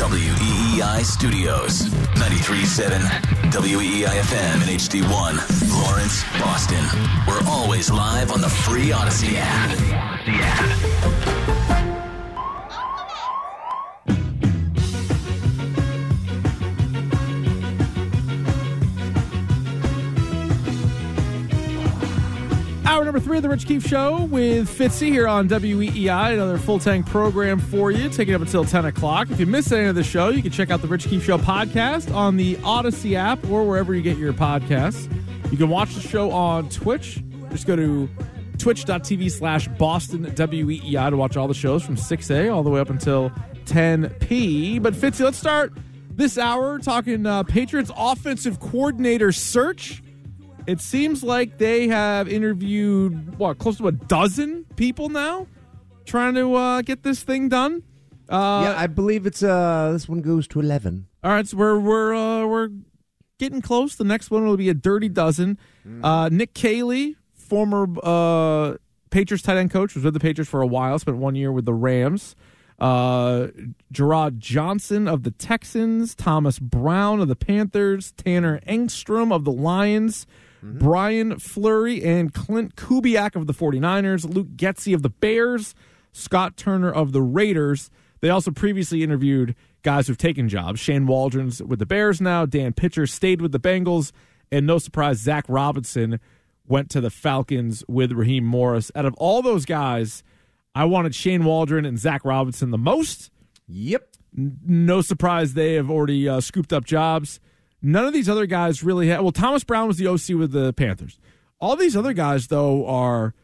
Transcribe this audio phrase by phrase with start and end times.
[0.00, 1.82] WEEI Studios.
[2.16, 3.00] 93.7
[3.52, 5.84] WEEI FM and HD1.
[5.84, 6.82] Lawrence, Boston.
[7.28, 9.76] We're always live on the free Audacy app.
[10.24, 10.89] The app.
[23.10, 27.06] Number three of the Rich Keefe Show with Fitzy here on WEEI, another full tank
[27.06, 29.32] program for you, taking up until 10 o'clock.
[29.32, 31.36] If you missed any of the show, you can check out the Rich Keefe Show
[31.36, 35.12] podcast on the Audacy app or wherever you get your podcasts.
[35.50, 37.20] You can watch the show on Twitch.
[37.50, 38.08] Just go to
[38.58, 42.90] twitch.tv slash Boston WEEI to watch all the shows from 6A all the way up
[42.90, 43.30] until
[43.64, 44.80] 10P.
[44.80, 45.72] But Fitzy, let's start
[46.10, 50.00] this hour talking uh, Patriots offensive coordinator search.
[50.70, 55.48] It seems like they have interviewed what close to a dozen people now,
[56.04, 57.82] trying to uh, get this thing done.
[58.28, 61.08] Uh, yeah, I believe it's uh this one goes to eleven.
[61.24, 62.68] all right, so we're we're uh, we're
[63.40, 63.96] getting close.
[63.96, 65.58] The next one will be a dirty dozen.
[66.04, 68.76] Uh, Nick Caley, former uh,
[69.10, 70.96] Patriots tight end coach, was with the Patriots for a while.
[71.00, 72.36] Spent one year with the Rams.
[72.78, 73.48] Uh,
[73.92, 80.26] Jerrod Johnson of the Texans, Thomas Brown of the Panthers, Tanner Engstrand of the Lions,
[80.62, 85.74] Brian Fleury and Clint Kubiak of the 49ers, Luke Getsy of the Bears,
[86.12, 87.90] Scott Turner of the Raiders.
[88.20, 90.80] They also previously interviewed guys who've taken jobs.
[90.80, 92.44] Shane Waldron's with the Bears now.
[92.44, 94.12] Dan Pitcher stayed with the Bengals.
[94.52, 96.20] And no surprise, Zach Robinson
[96.66, 98.90] went to the Falcons with Raheem Morris.
[98.94, 100.22] Out of all those guys,
[100.74, 103.30] I wanted Shane Waldron and Zach Robinson the most.
[103.66, 104.16] Yep.
[104.32, 107.40] No surprise they have already uh, scooped up jobs.
[107.82, 109.22] None of these other guys really have.
[109.22, 111.18] Well, Thomas Brown was the OC with the Panthers.
[111.60, 113.34] All these other guys, though, are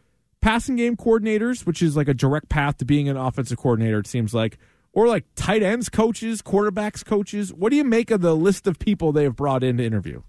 [0.41, 4.07] passing game coordinators, which is like a direct path to being an offensive coordinator, it
[4.07, 4.59] seems like,
[4.92, 7.53] or like tight ends coaches, quarterbacks coaches.
[7.53, 10.23] What do you make of the list of people they have brought in to interview?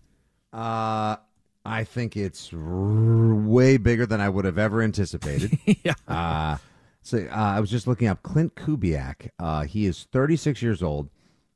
[0.51, 1.17] Uh,
[1.65, 5.57] I think it's r- way bigger than I would have ever anticipated.
[5.83, 5.93] yeah.
[6.07, 6.57] uh,
[7.01, 9.29] so uh, I was just looking up Clint Kubiak.
[9.39, 11.09] Uh, he is 36 years old.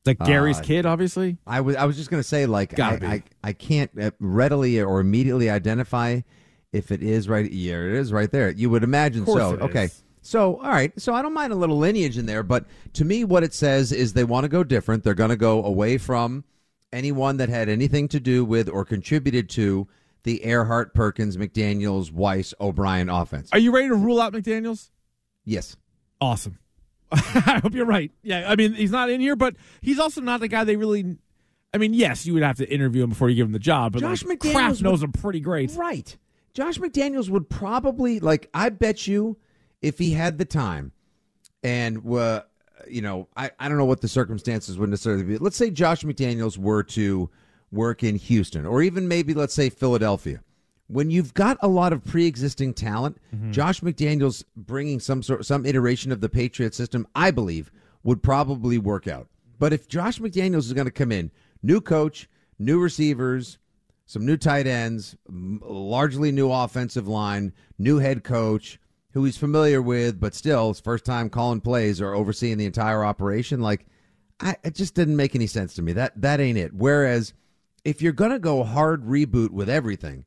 [0.06, 1.38] Like Gary's Uh, kid, obviously.
[1.46, 3.00] I was I was just going to say like I.
[3.02, 6.22] I I can't uh, readily or immediately identify
[6.74, 7.52] if it is right.
[7.52, 8.50] Yeah, it is right there.
[8.50, 9.58] You would imagine so.
[9.62, 9.86] okay.
[9.86, 10.04] is.
[10.24, 10.92] So, all right.
[11.00, 13.92] So, I don't mind a little lineage in there, but to me, what it says
[13.92, 15.04] is they want to go different.
[15.04, 16.44] They're going to go away from
[16.94, 19.88] anyone that had anything to do with or contributed to
[20.24, 23.50] the Erhardt, Perkins, McDaniels, Weis, O'Brien offense.
[23.52, 24.92] Are you ready to rule out McDaniels?
[25.44, 25.76] Yes.
[26.20, 26.60] Awesome.
[27.12, 28.12] I hope you're right.
[28.24, 31.18] Yeah, I mean, he's not in here, but he's also not the guy they really.
[31.74, 33.94] I mean, yes, you would have to interview him before you give him the job,
[33.94, 35.72] but Josh like, McDaniels Kraft knows would- him pretty great.
[35.76, 36.18] Right.
[36.54, 38.50] Josh McDaniels would probably like.
[38.54, 39.38] I bet you,
[39.82, 40.92] if he had the time,
[41.64, 42.42] and uh,
[42.90, 45.38] you know, I I don't know what the circumstances would necessarily be.
[45.38, 47.30] Let's say Josh McDaniels were to
[47.72, 50.42] work in Houston, or even maybe let's say Philadelphia.
[50.92, 53.52] When you've got a lot of pre-existing talent, mm-hmm.
[53.52, 57.72] Josh McDaniels bringing some sort, some iteration of the Patriot system, I believe,
[58.04, 59.28] would probably work out.
[59.58, 61.32] But if Josh McDaniels is going to come in,
[61.64, 62.30] new coach,
[62.60, 63.58] new receivers,
[64.06, 68.78] some new tight ends, m- largely new offensive line, new head coach
[69.14, 73.06] who he's familiar with, but still his first time calling plays or overseeing the entire
[73.06, 73.62] operation.
[73.62, 73.86] Like,
[74.40, 75.94] I, it just didn't make any sense to me.
[75.94, 76.74] That that ain't it.
[76.74, 77.34] Whereas,
[77.86, 80.26] if you're gonna go hard reboot with everything,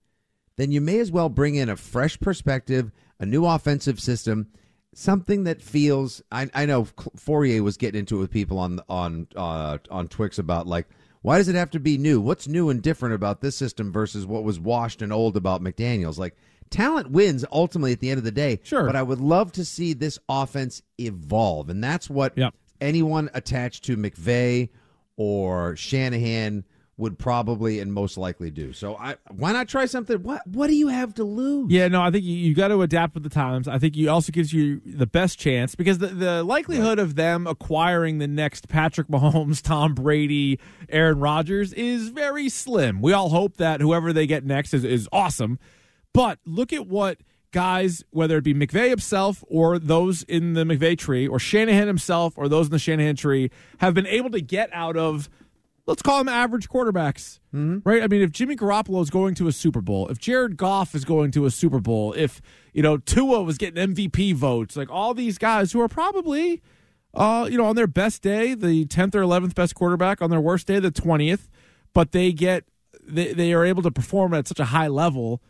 [0.56, 4.48] then you may as well bring in a fresh perspective, a new offensive system,
[4.94, 6.22] something that feels.
[6.30, 10.38] I, I know Fauria was getting into it with people on on uh, on Twix
[10.38, 10.88] about like
[11.22, 12.20] why does it have to be new?
[12.20, 16.18] What's new and different about this system versus what was washed and old about McDaniel's?
[16.18, 16.36] Like
[16.70, 18.60] talent wins ultimately at the end of the day.
[18.62, 18.84] Sure.
[18.84, 22.54] but I would love to see this offense evolve, and that's what Yep.
[22.80, 24.68] anyone attached to McVay
[25.16, 26.64] or Shanahan
[26.96, 28.72] would probably and most likely do.
[28.72, 30.22] So I why not try something?
[30.22, 31.70] What what do you have to lose?
[31.70, 33.66] Yeah, no, I think you, you got to adapt with the times.
[33.66, 37.46] I think you also gives you the best chance because the, the likelihood of them
[37.46, 43.02] acquiring the next Patrick Mahomes, Tom Brady, Aaron Rodgers is very slim.
[43.02, 45.58] We all hope that whoever they get next is, is awesome.
[46.12, 47.18] But look at what
[47.50, 52.34] guys, whether it be McVay himself or those in the McVay tree, or Shanahan himself
[52.36, 55.28] or those in the Shanahan tree, have been able to get out of
[55.86, 57.40] let's call them average quarterbacks,
[57.84, 58.02] right?
[58.02, 61.04] I mean, if Jimmy Garoppolo is going to a Super Bowl, if Jared Goff is
[61.04, 62.40] going to a Super Bowl, if
[62.72, 66.62] you know Tua was getting MVP votes, like all these guys who are probably,
[67.12, 70.40] uh, you know, on their best day, the tenth or eleventh best quarterback, on their
[70.40, 71.48] worst day, the twentieth,
[71.92, 72.64] but they get
[73.06, 75.42] they they are able to perform at such a high level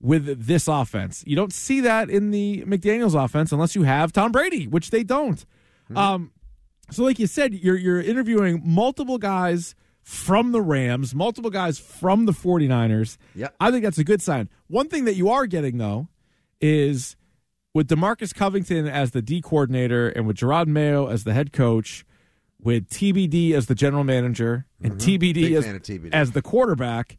[0.00, 1.24] with this offense.
[1.26, 5.02] You don't see that in the McDaniels offense unless you have Tom Brady, which they
[5.02, 5.44] don't.
[5.96, 6.32] Um,
[6.90, 12.24] So, like you said, you're you're interviewing multiple guys from the Rams, multiple guys from
[12.24, 13.18] the 49ers.
[13.34, 13.54] Yep.
[13.60, 14.48] I think that's a good sign.
[14.68, 16.08] One thing that you are getting though
[16.60, 17.14] is
[17.74, 22.06] with Demarcus Covington as the D coordinator and with Jerod Mayo as the head coach,
[22.60, 25.32] with TBD as the general manager and TBD, Mm-hmm.
[25.42, 26.08] Big as, TBD.
[26.14, 27.18] as the quarterback.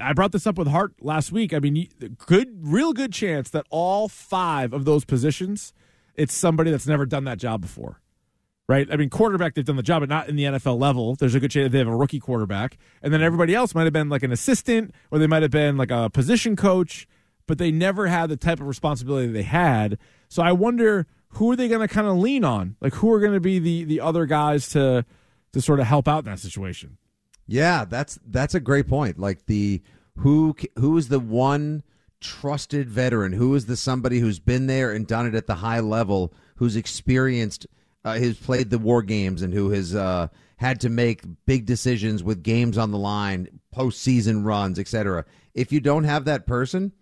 [0.00, 1.52] I brought this up with Hart last week.
[1.52, 1.88] I mean,
[2.26, 5.72] good, real good chance that all five of those positions,
[6.14, 8.00] it's somebody that's never done that job before,
[8.68, 8.86] right?
[8.90, 11.14] I mean, quarterback they've done the job, but not in the NFL level.
[11.16, 13.92] There's a good chance they have a rookie quarterback, and then everybody else might have
[13.92, 17.08] been like an assistant, or they might have been like a position coach,
[17.46, 19.98] but they never had the type of responsibility they had.
[20.28, 22.76] So I wonder who are they going to kind of lean on?
[22.80, 25.04] Like who are going to be the the other guys to
[25.52, 26.98] to sort of help out in that situation?
[27.46, 29.18] Yeah, that's that's a great point.
[29.18, 29.82] Like the
[30.18, 31.82] who who is the one
[32.20, 33.32] trusted veteran?
[33.32, 36.32] Who is the somebody who's been there and done it at the high level?
[36.56, 37.66] Who's experienced?
[38.08, 42.22] Uh, who's played the war games and who has uh, had to make big decisions
[42.24, 45.26] with games on the line, postseason runs, etc.
[45.52, 46.92] If you don't have that person,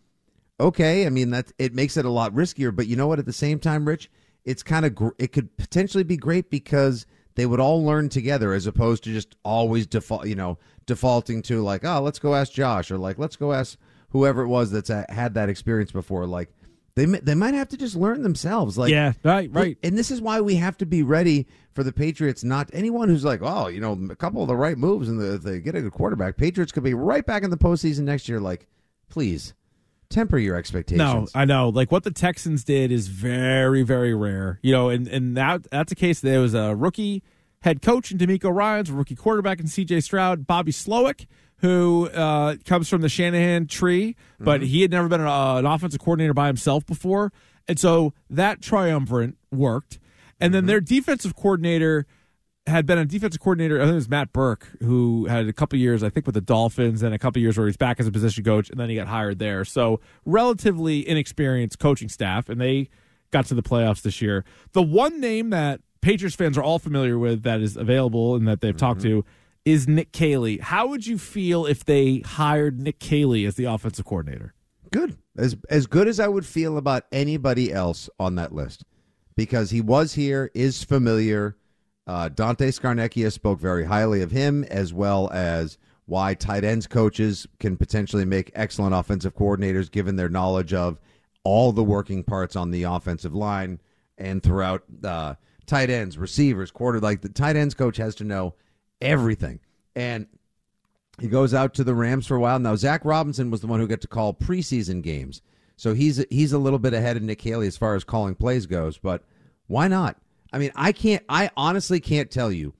[0.58, 2.75] okay, I mean that it makes it a lot riskier.
[2.75, 3.20] But you know what?
[3.20, 4.11] At the same time, Rich,
[4.44, 7.06] it's kind of gr- it could potentially be great because
[7.37, 11.62] they would all learn together as opposed to just always default, you know, defaulting to
[11.62, 13.79] like, oh, let's go ask Josh or like let's go ask
[14.11, 16.26] whoever it was that's uh, had that experience before.
[16.26, 16.53] Like
[16.96, 18.76] they they might have to just learn themselves.
[18.76, 19.78] Like yeah, right, right.
[19.82, 22.43] and this is why we have to be ready for the Patriots.
[22.43, 25.38] Not anyone who's like, oh, you know, a couple of the right moves and the,
[25.38, 28.40] they get a good quarterback, Patriots could be right back in the postseason next year.
[28.40, 28.66] Like,
[29.10, 29.52] please
[30.08, 30.98] temper your expectations.
[30.98, 31.69] No, I know.
[31.69, 34.58] Like what the Texans did is very, very rare.
[34.62, 36.20] You know, and and that that's a case.
[36.20, 37.22] There was a rookie
[37.60, 40.00] head coach in DeMeco Ryans, a rookie quarterback in C.J.
[40.00, 41.26] Stroud, Bobby Slowik,
[41.58, 45.67] who uh, comes from the Shanahan tree, but he had never been an, uh, an
[45.67, 47.32] offensive coordinator by himself before,
[47.67, 49.99] and so that triumvirate worked.
[50.38, 52.06] And then their defensive coordinator
[52.67, 53.81] had been a defensive coordinator.
[53.81, 56.41] I think it was Matt Burke, who had a couple years, I think, with the
[56.41, 58.97] Dolphins, and a couple years where he's back as a position coach, and then he
[58.97, 59.64] got hired there.
[59.64, 62.88] So relatively inexperienced coaching staff, and they
[63.31, 64.44] got to the playoffs this year.
[64.73, 68.61] The one name that Patriots fans are all familiar with that is available and that
[68.61, 69.25] they've talked to
[69.66, 70.58] is Nick Caley.
[70.58, 74.54] How would you feel if they hired Nick Caley as the offensive coordinator?
[74.96, 78.84] good as as good as I would feel about anybody else on that list,
[79.36, 81.56] because he was here, is familiar.
[82.06, 85.76] Uh, Dante Scarnecchia spoke very highly of him, as well as
[86.06, 91.00] why tight ends coaches can potentially make excellent offensive coordinators, given their knowledge of
[91.42, 93.80] all the working parts on the offensive line
[94.16, 95.34] and throughout uh,
[95.66, 97.00] tight ends, receivers, quarter.
[97.00, 98.54] Like the tight ends coach has to know
[99.00, 99.60] everything,
[99.94, 100.26] and
[101.20, 102.58] he goes out to the Rams for a while.
[102.58, 105.43] Now Zach Robinson was the one who got to call preseason games,
[105.76, 108.66] so he's he's a little bit ahead of Nick Caley as far as calling plays
[108.66, 108.98] goes.
[108.98, 109.22] But
[109.66, 110.16] why not?
[110.52, 111.22] I mean, I can't.
[111.28, 112.75] I honestly can't tell you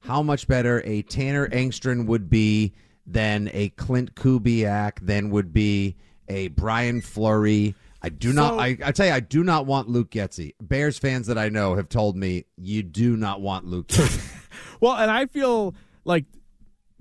[0.00, 2.74] how much better a Tanner Engstrand would be
[3.06, 5.96] than a Clint Kubiak, than would be
[6.28, 7.74] a Brian Fleury.
[8.00, 8.58] I do not.
[8.58, 10.54] I, I tell you, I do not want Luke Getsy.
[10.60, 13.90] Bears fans that I know have told me you do not want Luke.
[14.80, 15.74] Well, and I feel
[16.04, 16.24] like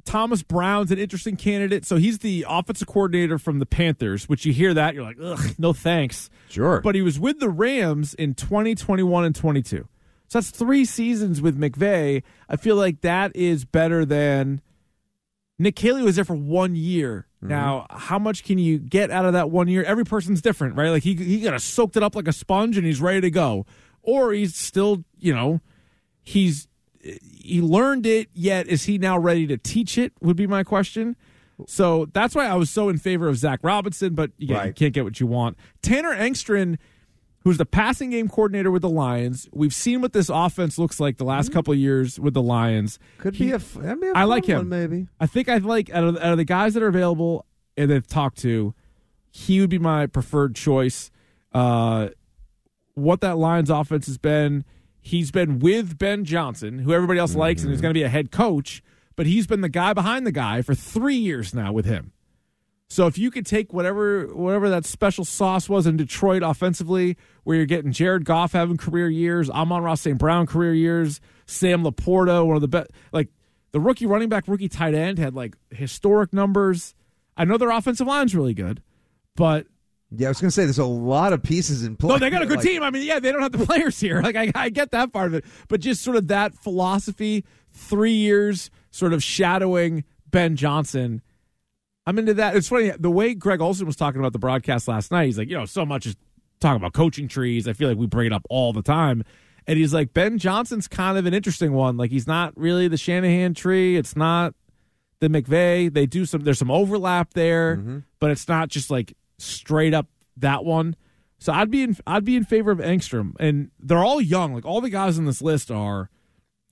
[0.07, 1.85] Thomas Brown's an interesting candidate.
[1.85, 5.55] So he's the offensive coordinator from the Panthers, which you hear that, you're like, ugh,
[5.57, 6.29] no thanks.
[6.49, 6.81] Sure.
[6.81, 9.87] But he was with the Rams in 2021 and 22.
[10.29, 12.23] So that's three seasons with McVay.
[12.49, 14.61] I feel like that is better than
[15.59, 17.27] Nick Caley was there for one year.
[17.37, 17.49] Mm-hmm.
[17.49, 19.83] Now, how much can you get out of that one year?
[19.83, 20.89] Every person's different, right?
[20.89, 23.29] Like he he got to soaked it up like a sponge and he's ready to
[23.29, 23.65] go,
[24.01, 25.61] or he's still, you know,
[26.23, 26.67] he's
[27.31, 28.29] he learned it.
[28.33, 30.13] Yet is he now ready to teach it?
[30.21, 31.15] Would be my question.
[31.67, 34.75] So that's why I was so in favor of Zach Robinson, but you Right.
[34.75, 35.57] can't get what you want.
[35.81, 36.77] Tanner Engstrand,
[37.43, 41.17] who's the passing game coordinator with the Lions, we've seen what this offense looks like
[41.17, 42.99] the last couple of years with the Lions.
[43.17, 43.59] Could He- be a.
[43.59, 44.57] be a I like him.
[44.57, 45.07] one, maybe.
[45.19, 47.45] I think I like out of, out of the guys that are available
[47.75, 48.75] and they've talked to,
[49.31, 51.09] he would be my preferred choice.
[51.53, 52.09] Uh,
[52.93, 54.63] what that Lions offense has been,
[55.07, 58.09] he's been with Ben Johnson, who everybody else likes, and who's going to be a
[58.09, 58.83] head coach,
[59.15, 62.11] but he's been the guy behind the guy for three years now with him.
[62.89, 67.57] So if you could take whatever whatever that special sauce was in Detroit offensively, where
[67.57, 70.17] you're getting Jared Goff having career years, Amon-Ra St.
[70.17, 73.29] Brown career years, Sam Laporta, one of the best like
[73.71, 76.95] the rookie running back, rookie tight end had like historic numbers.
[77.35, 78.81] I know their offensive line's really good,
[79.35, 79.67] but
[80.15, 82.09] Yeah, I was going to say there's a lot of pieces in play.
[82.09, 82.81] no, they got a good Like, team.
[82.81, 84.21] I mean, yeah, they don't have the players here.
[84.21, 88.13] Like I, I get that part of it, but just sort of that philosophy, three
[88.13, 91.21] years sort of shadowing Ben Johnson.
[92.05, 92.55] I'm into that.
[92.55, 95.25] It's funny the way Greg Olsen was talking about the broadcast last night.
[95.25, 96.15] He's like, you know, so much is
[96.61, 97.67] talking about coaching trees.
[97.67, 99.23] I feel like we bring it up all the time.
[99.67, 101.97] And he's like, Ben Johnson's kind of an interesting one.
[101.97, 103.97] Like, he's not really the Shanahan tree.
[103.97, 104.55] It's not
[105.19, 105.93] the McVay.
[105.93, 107.97] They do some, there's some overlap there, Mm-hmm.
[108.21, 110.95] but it's not just like straight up that one.
[111.39, 113.33] So I'd be in, I'd be in favor of Engstrand.
[113.39, 114.53] And they're all young.
[114.53, 116.09] Like, all the guys on this list are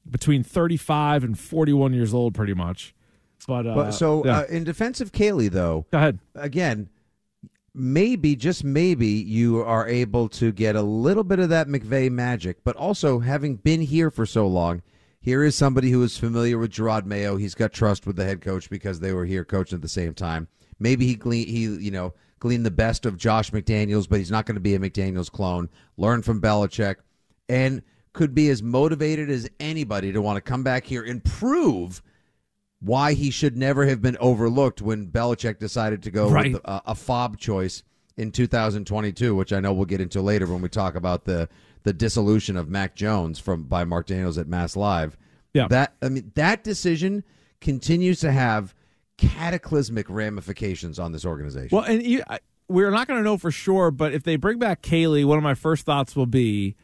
[0.10, 2.94] between 35 and 41 years old, pretty much.
[3.48, 4.40] But, uh, But so yeah.
[4.40, 6.20] uh, in defense of Caley, though, go ahead.
[6.34, 6.90] again,
[7.74, 12.64] maybe just maybe you are able to get a little bit of that McVay magic,
[12.64, 14.82] but also having been here for so long,
[15.20, 17.36] here is somebody who is familiar with Jerod Mayo.
[17.36, 20.14] He's got trust with the head coach because they were here coaching at the same
[20.14, 20.48] time.
[20.80, 22.14] Maybe he glean, he you know
[22.46, 25.68] gleaned the best of Josh McDaniels, but he's not going to be a McDaniels clone.
[25.98, 26.98] Learn from Belichick,
[27.50, 27.82] and
[28.14, 32.04] could be as motivated as anybody to want to come back here and prove
[32.82, 36.54] why he should never have been overlooked when Belichick decided to go Right.
[36.54, 37.82] with a, a fob choice
[38.16, 41.50] in 2022, which I know we'll get into later when we talk about the
[41.82, 45.18] the dissolution of Mac Jones from by Mark Daniels at Mass Live.
[45.56, 45.68] Yeah.
[45.68, 47.24] That I mean that decision
[47.60, 48.76] continues to have
[49.18, 51.76] cataclysmic ramifications on this organization.
[51.76, 54.58] Well, and you, I- we're not going to know for sure, but if they bring
[54.58, 56.76] back Caley, one of my first thoughts will be,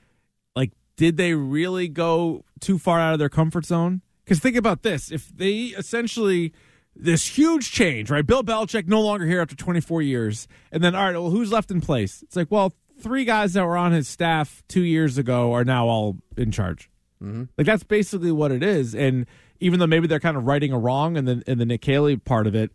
[0.56, 4.02] like, did they really go too far out of their comfort zone?
[4.24, 6.54] Because think about this: if they essentially
[6.96, 8.26] this huge change, right?
[8.26, 11.72] Bill Belichick no longer here after 24 years, and then all right, well, who's left
[11.72, 12.22] in place?
[12.22, 15.88] It's like, well, three guys that were on his staff two years ago are now
[15.88, 16.90] all in charge.
[17.24, 17.44] Mm-hmm.
[17.58, 18.94] Like that's basically what it is.
[18.94, 19.26] And
[19.62, 22.18] even though maybe they're kind of righting a wrong in the in the Nick Caley
[22.18, 22.72] part of it,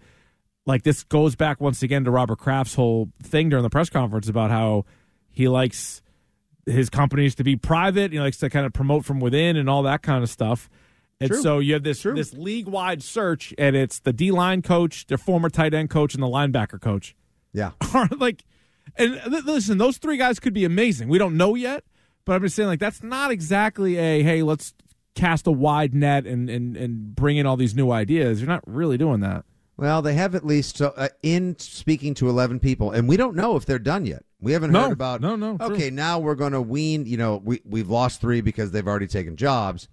[0.64, 4.28] like this goes back once again to Robert Kraft's whole thing during the press conference
[4.28, 4.84] about how
[5.28, 6.02] he likes
[6.64, 8.12] his companies to be private.
[8.12, 10.68] He likes to kind of promote from within and all that kind of stuff.
[11.20, 11.42] And True.
[11.42, 15.18] so you have this this league wide search, and it's the D line coach, their
[15.18, 17.16] former tight end coach, and the linebacker coach
[17.56, 17.70] yeah.
[17.94, 18.44] are like,
[18.96, 21.08] and th- listen, those three guys could be amazing.
[21.08, 21.84] We don't know yet,
[22.26, 24.74] but I'm just saying, like, that's not exactly a hey, let's
[25.16, 28.40] cast a wide net and and and bring in all these new ideas.
[28.40, 29.44] You're not really doing that.
[29.78, 33.56] Well, they have at least uh, in speaking to 11 people, and we don't know
[33.56, 34.24] if they're done yet.
[34.40, 34.84] We haven't No.
[34.84, 35.20] heard about.
[35.20, 35.66] No, no, true.
[35.74, 37.04] Okay, now we're going to wean.
[37.04, 39.88] You know, we we've lost three because they've already taken jobs,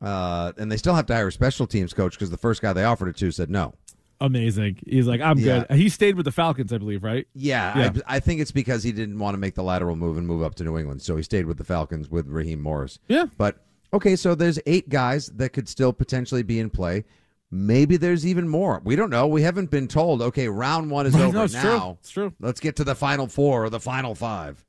[0.00, 2.72] uh, and they still have to hire a special teams coach because the first guy
[2.72, 3.74] they offered it to said no.
[4.20, 4.78] Amazing.
[4.86, 5.64] He's like, I'm Yeah.
[5.68, 5.76] good.
[5.76, 7.26] He stayed with the Falcons, I believe, right?
[7.34, 7.92] Yeah, Yeah.
[8.06, 10.42] I, I think it's because he didn't want to make the lateral move and move
[10.42, 12.98] up to New England, so he stayed with the Falcons with Raheem Morris.
[13.08, 13.26] Yeah.
[13.36, 13.64] But
[13.94, 17.04] okay, so there's eight guys that could still potentially be in play.
[17.50, 18.80] Maybe there's even more.
[18.84, 19.26] We don't know.
[19.28, 20.20] We haven't been told.
[20.20, 21.62] Okay, round one is over no, it's now.
[21.62, 21.96] true.
[22.00, 22.32] It's true.
[22.40, 24.64] Let's get to the final four or the final five.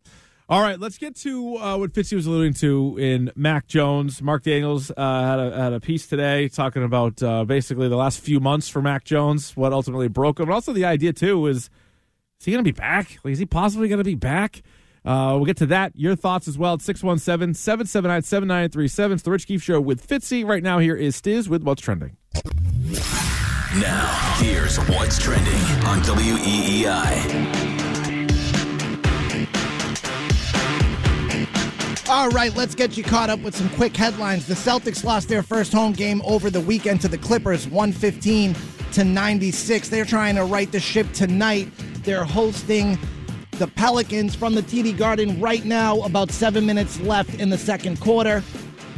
[0.47, 4.21] All right, let's get to uh, what Fitzy was alluding to in Mac Jones.
[4.21, 8.19] Mark Daniels uh, had, a, had a piece today talking about uh, basically the last
[8.19, 10.43] few months for Mac Jones, what ultimately broke him.
[10.43, 11.71] And also the idea, too, is
[12.39, 13.17] is he going to be back?
[13.23, 14.61] Like, is he possibly going to be back?
[15.05, 15.91] Uh, we'll get to that.
[15.95, 19.13] Your thoughts as well at 617 779 7937.
[19.13, 20.45] It's the Rich Keefe Show with Fitzy.
[20.45, 22.17] Right now, here is Stiz with What's Trending.
[23.79, 25.53] Now, here's what's trending
[25.85, 27.65] on E WEEI.
[32.07, 34.47] All right, let's get you caught up with some quick headlines.
[34.47, 38.55] The Celtics lost their first home game over the weekend to the Clippers, 115
[38.93, 39.89] to 96.
[39.89, 41.69] They're trying to right the ship tonight.
[42.03, 42.97] They're hosting
[43.57, 47.99] the Pelicans from the TD Garden right now, about seven minutes left in the second
[48.01, 48.43] quarter.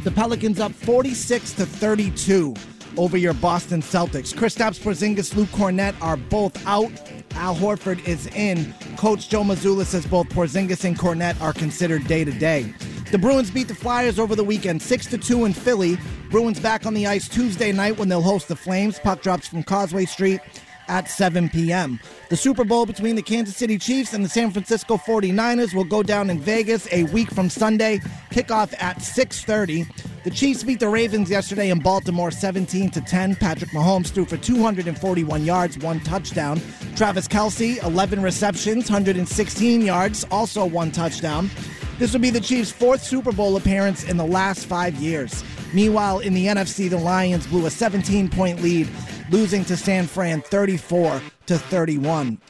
[0.02, 2.54] The Pelicans up 46 to 32
[2.96, 4.36] over your Boston Celtics.
[4.36, 6.90] Chris Kristaps Porzingis, Luke Kornet are both out.
[7.32, 8.74] Al Horford is in.
[8.96, 12.72] Coach Joe Mazzulla says both Porzingis and Kornet are considered day to day.
[13.12, 15.98] The Bruins beat the Flyers over the weekend, 6 to 2 in Philly.
[16.30, 18.98] Bruins back on the ice Tuesday night when they'll host the Flames.
[18.98, 20.40] Puck drops from Causeway Street
[20.88, 22.00] at 7 p.m.
[22.28, 26.02] The Super Bowl between the Kansas City Chiefs and the San Francisco 49ers will go
[26.02, 27.98] down in Vegas a week from Sunday.
[28.30, 29.86] Kickoff at 6:30.
[30.24, 33.36] The Chiefs beat the Ravens yesterday in Baltimore 17 to 10.
[33.36, 36.60] Patrick Mahomes threw for 241 yards, one touchdown.
[36.96, 41.50] Travis Kelce 11 receptions, 116 yards, also one touchdown.
[41.98, 45.42] This will be the Chiefs' fourth Super Bowl appearance in the last five years.
[45.72, 48.88] Meanwhile, in the NFC, the Lions blew a 17 point lead,
[49.30, 52.40] losing to San Fran 34 to 31.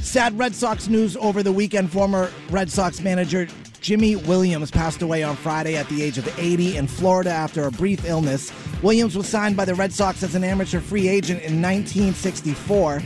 [0.00, 1.90] Sad Red Sox news over the weekend.
[1.90, 3.46] Former Red Sox manager
[3.80, 7.70] Jimy Williams passed away on Friday at the age of 80 in Florida after a
[7.70, 8.50] brief illness.
[8.82, 13.02] Williams was signed by the Red Sox as an amateur free agent in 1964.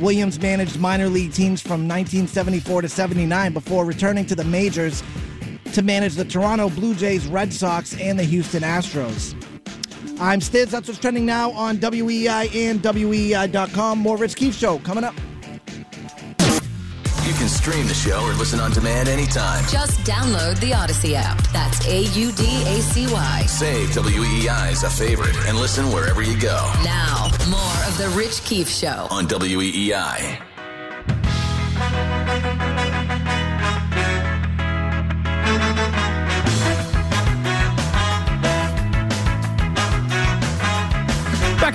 [0.00, 5.02] Williams managed minor league teams from 1974 to 79 before returning to the majors
[5.74, 9.34] to manage the Toronto Blue Jays, Red Sox, and the Houston Astros.
[10.20, 10.66] I'm Stiz.
[10.66, 13.98] That's what's trending now on WEI and WEI.com.
[13.98, 15.14] More Rich Keefe Show coming up.
[17.24, 19.62] You can stream the show or listen on demand anytime.
[19.68, 21.36] Just download the Audacy app.
[21.52, 23.42] That's A U D A C Y.
[23.46, 28.42] Save WEEI as a favorite and listen wherever you go Now, more of The Rich
[28.44, 29.06] Keefe Show.
[29.10, 29.92] on E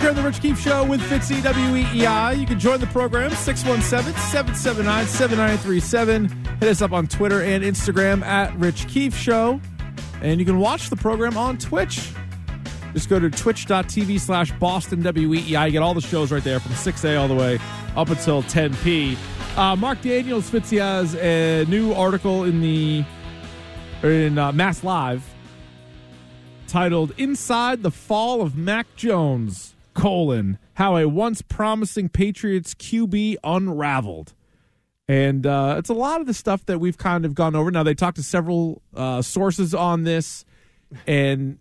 [0.03, 2.37] here on the Rich Keefe Show with Fitzy WEEI.
[2.37, 6.27] You can join the program 617 779 7937.
[6.59, 9.61] Hit us up on Twitter and Instagram at Rich Keefe Show.
[10.21, 12.11] And you can watch the program on Twitch.
[12.91, 15.67] Just go to twitch.tv slash Boston WEEI.
[15.67, 17.57] You get all the shows right there from 6A all the way
[17.95, 19.15] up until 10P.
[19.55, 23.05] Uh, Mark Daniels, Fitzy has a new article in the
[24.03, 25.23] in uh, Mass Live
[26.67, 34.33] titled "Inside the Fall of Mac Jones: colon How a Once Promising Patriots QB Unraveled."
[35.07, 37.69] And uh, it's a lot of the stuff that we've kind of gone over.
[37.71, 40.45] Now they talked to several uh, sources on this,
[41.05, 41.59] and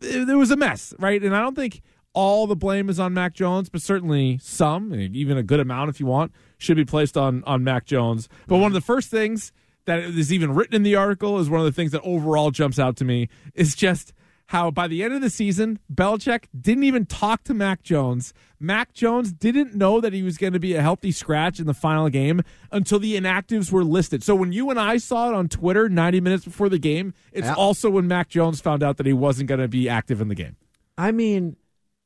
[0.00, 1.22] it, it was a mess, right?
[1.22, 1.82] And I don't think
[2.14, 6.00] all the blame is on Mac Jones, but certainly some, even a good amount if
[6.00, 8.28] you want, should be placed on on Mac Jones.
[8.48, 9.52] But one of the first things
[9.84, 12.78] that is even written in the article is one of the things that overall jumps
[12.78, 14.12] out to me is just
[14.48, 18.32] how by the end of the season, Belichick didn't even talk to Mac Jones.
[18.58, 21.74] Mac Jones didn't know that he was going to be a healthy scratch in the
[21.74, 22.40] final game
[22.72, 24.22] until the inactives were listed.
[24.24, 27.46] So when you and I saw it on Twitter 90 minutes before the game, it's
[27.46, 27.54] Yeah.
[27.54, 30.34] also when Mac Jones found out that he wasn't going to be active in the
[30.34, 30.56] game.
[30.96, 31.56] I mean,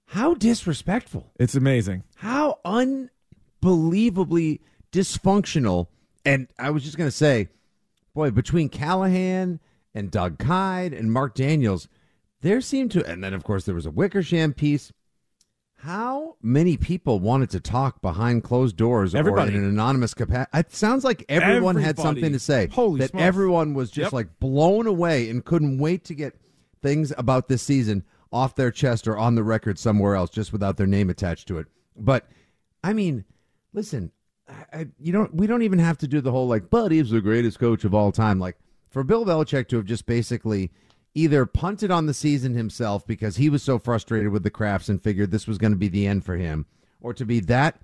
[0.06, 1.30] how disrespectful.
[1.38, 2.02] It's amazing.
[2.16, 2.58] How
[3.62, 4.60] unbelievably
[4.92, 5.86] dysfunctional.
[6.24, 7.48] And I was just going to say,
[8.14, 9.60] boy, between Callahan
[9.94, 11.88] and Doug Kyed and Mark Daniels,
[12.42, 14.92] there seemed to, and then of course there was a Wickersham piece.
[15.76, 19.52] How many people wanted to talk behind closed doors Everybody.
[19.52, 20.56] or in an anonymous capacity?
[20.56, 22.68] It sounds like everyone had something to say.
[22.70, 23.22] Holy that smokes.
[23.24, 24.12] everyone was just Yep.
[24.12, 26.36] like blown away and couldn't wait to get
[26.82, 30.76] things about this season off their chest or on the record somewhere else, just without
[30.76, 31.66] their name attached to it.
[31.96, 32.28] But
[32.84, 33.24] I mean,
[33.72, 34.12] listen,
[34.48, 35.34] I, I, you don't.
[35.34, 37.92] We don't even have to do the whole like, but he's the greatest coach of
[37.92, 38.38] all time.
[38.38, 38.56] Like
[38.88, 40.70] for Bill Belichick to have just basically
[41.14, 45.02] either punted on the season himself because he was so frustrated with the Krafts and
[45.02, 46.66] figured this was going to be the end for him,
[47.00, 47.80] or to be that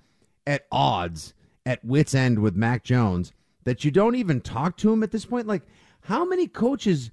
[0.47, 1.33] at odds,
[1.65, 5.25] at wits end with Mac Jones that you don't even talk to him at this
[5.25, 5.47] point.
[5.47, 5.63] Like,
[6.01, 7.11] how many coaches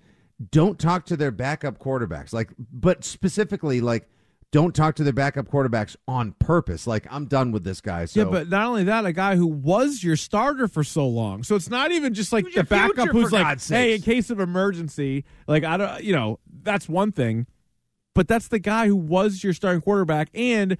[0.50, 2.32] don't talk to their backup quarterbacks?
[2.32, 4.08] Like, but specifically, like,
[4.56, 6.86] don't talk to their backup quarterbacks on purpose.
[6.86, 8.06] Like, I'm done with this guy.
[8.06, 11.42] So yeah, but not only that, a guy who was your starter for so long.
[11.42, 14.40] So it's not even just like the backup who's like, God's hey, in case of
[14.40, 17.46] emergency, like I don't, you know, that's one thing.
[18.14, 20.78] But that's the guy who was your starting quarterback, and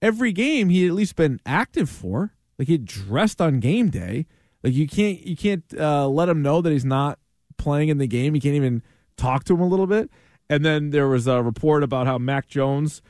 [0.00, 2.32] every game he had at least been active for.
[2.58, 4.24] Like he dressed on game day.
[4.64, 7.18] Like you can't you can't uh, let him know that he's not
[7.58, 8.34] playing in the game.
[8.34, 8.82] You can't even
[9.18, 10.08] talk to him a little bit.
[10.48, 13.02] And then there was a report about how Mac Jones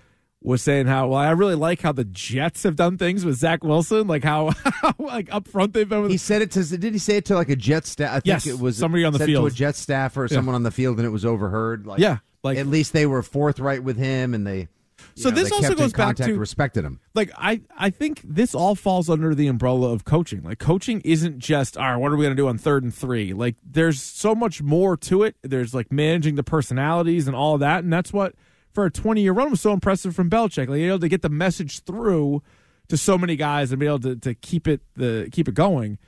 [0.42, 3.64] was saying how well I really like how the Jets have done things with Zach
[3.64, 6.64] Wilson, like how, how like up front they've been with He said it to.
[6.64, 8.10] Did he say it to like a jet staff?
[8.10, 9.48] I think Yes, it was somebody on the said field.
[9.50, 11.86] to a jet staffer or someone on the field, and it was overheard.
[11.86, 14.68] Like, Yeah, like- at least they were forthright with him, and they.
[15.14, 17.00] So know, this they also goes back to- respected him.
[17.14, 20.42] like I I think this all falls under the umbrella of coaching.
[20.44, 21.96] Like coaching isn't just all right.
[21.96, 23.32] What are we going to do on third and three?
[23.32, 25.34] Like there's so much more to it.
[25.42, 28.34] There's like managing the personalities and all that, and that's what
[28.78, 30.68] for a 20 year run was so impressive from Belichick.
[30.68, 32.44] Like able to get the message through
[32.86, 35.98] to so many guys and be able to, to keep it the keep it going.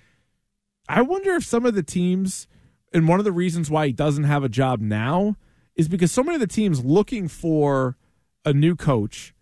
[0.89, 2.47] I wonder if some of the teams,
[2.93, 5.35] and one of the reasons why he doesn't have a job now
[5.75, 7.97] is because so many of the teams looking for
[8.45, 9.35] a new coach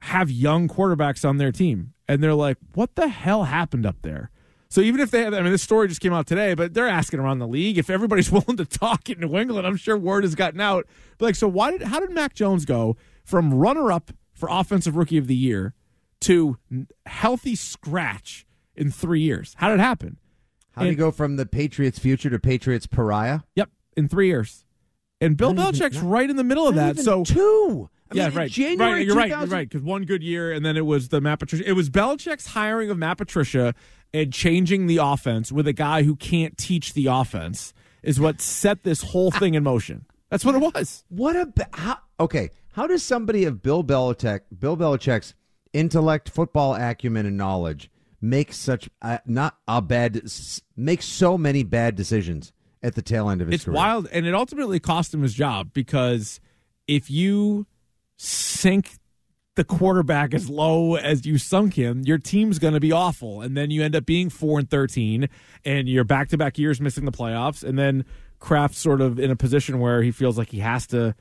[0.00, 1.94] have young quarterbacks on their team.
[2.08, 4.32] And they're like, what the hell happened up there?
[4.68, 6.88] So even if they have, I mean, this story just came out today, but they're
[6.88, 9.66] asking around the league if everybody's willing to talk in New England.
[9.66, 10.86] I'm sure word has gotten out.
[11.18, 14.96] But like, so why did, how did Mac Jones go from runner up for offensive
[14.96, 15.74] rookie of the year
[16.22, 16.58] to
[17.06, 19.54] healthy scratch in three years?
[19.58, 20.18] How did it happen?
[20.72, 23.40] How do you go from the Patriots' future to Patriots' pariah?
[23.54, 24.66] Yep, in three years.
[25.22, 26.98] And Bill Belichick's right in the middle of that.
[26.98, 27.88] So two.
[28.10, 28.50] I yeah, mean, right.
[28.50, 29.06] January right.
[29.06, 29.28] You're right.
[29.28, 29.68] You're right.
[29.68, 31.68] Because one good year, and then it was the Matt Patricia.
[31.68, 33.74] It was Belichick's hiring of Matt Patricia
[34.14, 38.84] and changing the offense with a guy who can't teach the offense is what set
[38.84, 40.06] this whole thing in motion.
[40.30, 41.04] That's what it was.
[41.08, 42.50] What a how, okay.
[42.72, 45.34] How does somebody of Bill Belichick, Bill Belichick's
[45.72, 47.90] intellect, football acumen, and knowledge
[48.20, 50.22] make such uh, not a bad
[50.76, 53.74] make so many bad decisions at the tail end of his It's career?
[53.74, 56.40] It's wild, and it ultimately cost him his job because
[56.86, 57.66] if you
[58.16, 58.98] sink
[59.54, 63.56] the quarterback as low as you sunk him, your team's going to be awful, and
[63.56, 65.28] then you end up being four and thirteen,
[65.64, 68.04] and you're back to back years missing the playoffs, and then
[68.38, 71.14] Kraft's sort of in a position where he feels like he has to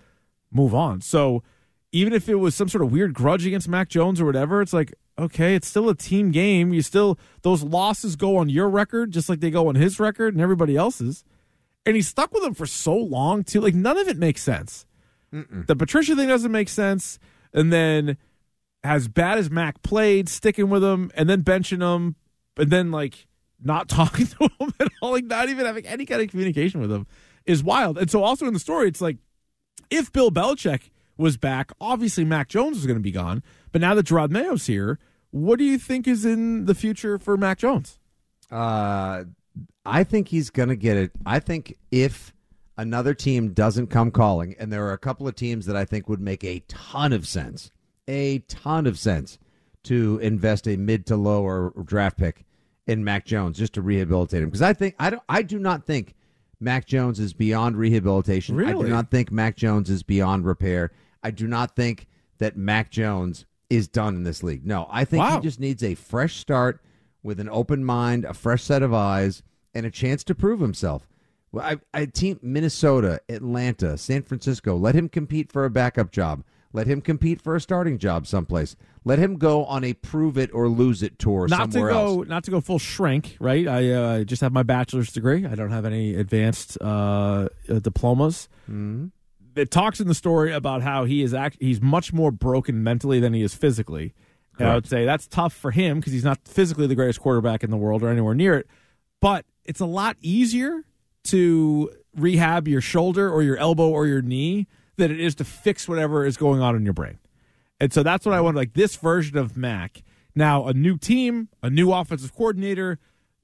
[0.52, 1.02] move on.
[1.02, 1.44] So
[1.92, 4.74] even if it was some sort of weird grudge against Mac Jones or whatever, it's
[4.74, 6.74] like okay, it's still a team game.
[6.74, 10.34] You still those losses go on your record just like they go on his record
[10.34, 11.24] and everybody else's.
[11.86, 13.62] And he stuck with them for so long too.
[13.62, 14.86] Like none of it makes sense.
[15.36, 15.68] Mm-mm.
[15.68, 17.20] The Patricia thing doesn't make sense.
[17.54, 18.18] And then
[18.84, 22.16] as bad as Mac played, sticking with him and then benching him,
[22.58, 23.28] and then like
[23.62, 26.92] not talking to him at all, like not even having any kind of communication with
[26.92, 27.06] him
[27.46, 27.98] is wild.
[27.98, 29.18] And so also in the story, it's like
[29.90, 33.44] if Bill Belichick was back, obviously Mac Jones was going to be gone.
[33.72, 35.00] But now that Jerod Mayo's here,
[35.32, 38.00] what do you think is in the future for Mac Jones?
[38.50, 39.26] Uh,
[39.86, 41.12] I think he's going to get it.
[41.26, 42.34] I think if
[42.78, 46.08] another team doesn't come calling, and there are a couple of teams that I think
[46.10, 47.72] would make a ton of sense,
[48.08, 49.38] a ton of sense
[49.84, 52.46] to invest a mid to lower draft pick
[52.88, 55.86] in Mac Jones just to rehabilitate him because I think I don't I do not
[55.86, 56.14] think
[56.60, 58.56] Mac Jones is beyond rehabilitation.
[58.56, 58.72] Really?
[58.74, 60.92] I do not think Mac Jones is beyond repair.
[61.24, 62.08] I do not think
[62.38, 64.66] that Mac Jones is done in this league.
[64.66, 65.38] No, I think Wow.
[65.38, 66.80] he just needs a fresh start
[67.24, 69.42] with an open mind, a fresh set of eyes,
[69.74, 71.08] and a chance to prove himself.
[71.56, 74.76] Well, I, I team Minnesota, Atlanta, San Francisco.
[74.76, 76.44] Let him compete for a backup job.
[76.74, 78.76] Let him compete for a starting job someplace.
[79.06, 82.28] Let him go on a prove it or lose it tour not to go else.
[82.28, 83.66] not to go full shrink, right?
[83.70, 85.46] I uh, just have my bachelor's degree.
[85.46, 88.50] I don't have any advanced uh, uh, diplomas.
[88.70, 89.08] Mm-hmm.
[89.56, 93.22] It talks in the story about how he is act- he's much more broken mentally
[93.22, 94.14] than he is physically.
[94.60, 97.64] And I would say that's tough for him because he's not physically the greatest quarterback
[97.64, 98.68] in the world or anywhere near it.
[99.22, 100.84] But it's a lot easier
[101.26, 105.88] to rehab your shoulder or your elbow or your knee than it is to fix
[105.88, 107.20] whatever is going on in your brain.
[107.80, 108.56] And so that's what I want.
[108.56, 110.02] Like this version of Mac.
[110.34, 113.00] Now, a new team, a new offensive coordinator,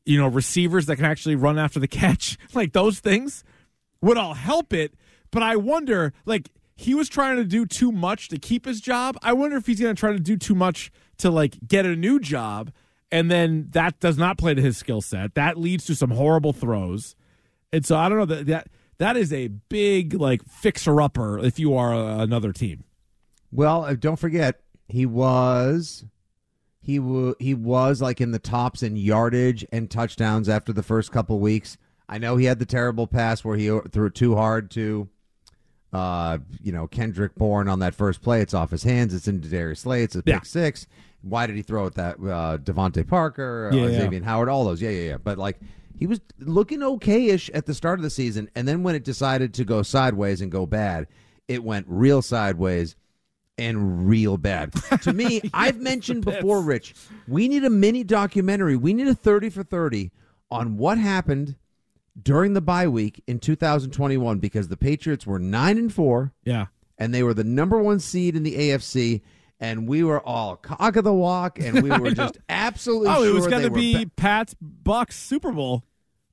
[0.05, 3.43] you know, receivers that can actually run after the catch, like those things
[4.01, 4.93] would all help it.
[5.31, 9.17] But I wonder, like, he was trying to do too much to keep his job.
[9.21, 11.95] I wonder if he's going to try to do too much to, like, get a
[11.95, 12.71] new job.
[13.11, 15.35] And then that does not play to his skill set.
[15.35, 17.15] That leads to some horrible throws.
[17.73, 21.57] And so I don't know that that that is a big like fixer upper if
[21.59, 22.83] you are uh, another team.
[23.51, 26.05] Well, uh, don't forget he was
[26.81, 31.11] he w- he was like in the tops in yardage and touchdowns after the first
[31.11, 31.77] couple weeks.
[32.09, 35.07] I know he had the terrible pass where he threw it too hard to
[35.93, 38.41] uh you know Kendrick Bourne on that first play.
[38.41, 39.13] It's off his hands.
[39.13, 40.03] It's into Darius Slay.
[40.03, 40.41] It's a pick Yeah.
[40.43, 40.87] six.
[41.21, 43.99] Why did he throw it that uh, DeVante Parker, uh, Yeah, yeah.
[44.01, 44.81] Xavier Howard, all those?
[44.81, 45.17] Yeah, yeah, yeah.
[45.17, 45.59] But like
[46.01, 49.53] he was looking okayish at the start of the season, and then when it decided
[49.53, 51.05] to go sideways and go bad,
[51.47, 52.95] it went real sideways
[53.59, 54.73] and real bad.
[55.03, 56.95] To me, I've mentioned before, Rich,
[57.27, 58.75] we need a mini documentary.
[58.75, 60.09] We need a 30 for 30
[60.49, 61.55] on what happened
[62.19, 66.65] during the bye week in 2021 because the Patriots were 9 and 4 Yeah.
[66.97, 69.21] and they were the number 1 seed in the AFC
[69.59, 73.29] and we were all cock of the walk and we were just absolutely Oh, sure
[73.29, 75.83] it was going to be ba- Pat's Bucks Super Bowl.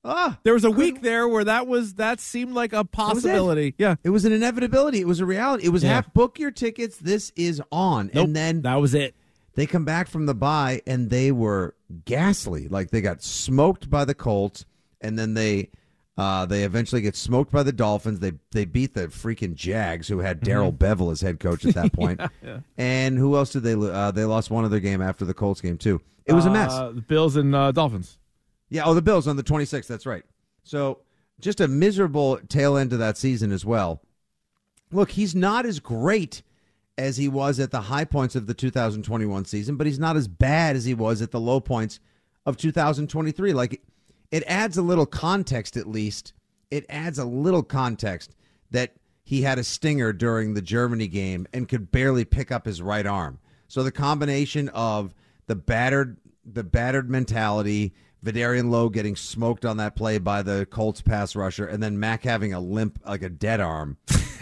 [0.05, 3.75] Ah, There was a week there where that was that seemed like a possibility.
[3.79, 3.97] Yeah.
[4.05, 5.01] it was an inevitability.
[5.01, 5.65] It was a reality.
[5.65, 5.95] It was Yeah.
[5.95, 6.97] half book your tickets.
[6.99, 8.11] This is on.
[8.15, 9.15] Nope, And then that was it.
[9.55, 12.69] They come back from the bye and they were ghastly.
[12.69, 14.65] Like they got smoked by the Colts,
[15.01, 15.71] and then they
[16.17, 18.21] uh, they eventually get smoked by the Dolphins.
[18.21, 21.93] They they beat the freaking Jags, who had Darrell Bevell as head coach at that
[22.01, 22.21] point.
[22.77, 23.75] And who else did they?
[23.75, 26.01] Uh, they lost one other game after the Colts game too.
[26.25, 26.73] It was a mess.
[26.73, 28.19] Uh, the Bills and uh, Dolphins.
[28.71, 29.87] Yeah, oh, the Bills on the 26th.
[29.87, 30.25] That's right.
[30.63, 30.99] So
[31.41, 34.03] just a miserable tail end to that season as well.
[34.91, 36.43] Look, he's not as great
[36.97, 40.27] as he was at the high points of the 2021 season, but he's not as
[40.27, 42.01] bad as he was at the low points
[42.45, 43.53] of 2023.
[43.53, 43.81] Like,
[44.31, 46.33] it adds a little context, at least.
[46.71, 48.35] It adds a little context
[48.71, 52.83] that he had a stinger during the Germany game and could barely pick up his
[52.83, 53.39] right arm.
[53.69, 55.15] So the combination of
[55.47, 56.17] the battered
[56.51, 57.93] the battered mentality,
[58.25, 62.25] Vederian Lowe getting smoked on that play by the Colts pass rusher, and then Mac
[62.25, 63.97] having a limp like a dead arm,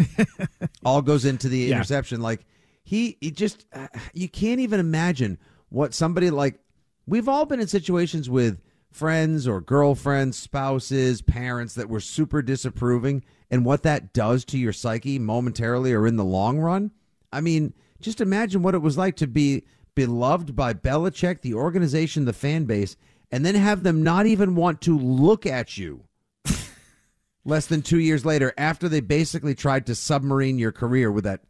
[0.84, 1.76] all goes into the Yeah.
[1.76, 2.20] interception.
[2.20, 2.44] Like
[2.82, 6.58] he, he just uh, you can't even imagine what somebody like
[7.06, 8.60] we've all been in situations with
[8.90, 14.72] friends or girlfriends, spouses, parents that were super disapproving, and what that does to your
[14.72, 16.90] psyche momentarily or in the long run.
[17.32, 22.24] I mean, just imagine what it was like to be beloved by Belichick, the organization,
[22.24, 22.96] the fan base,
[23.30, 26.04] and then have them not even want to look at you
[27.44, 31.40] less than two years later after they basically tried to submarine your career with that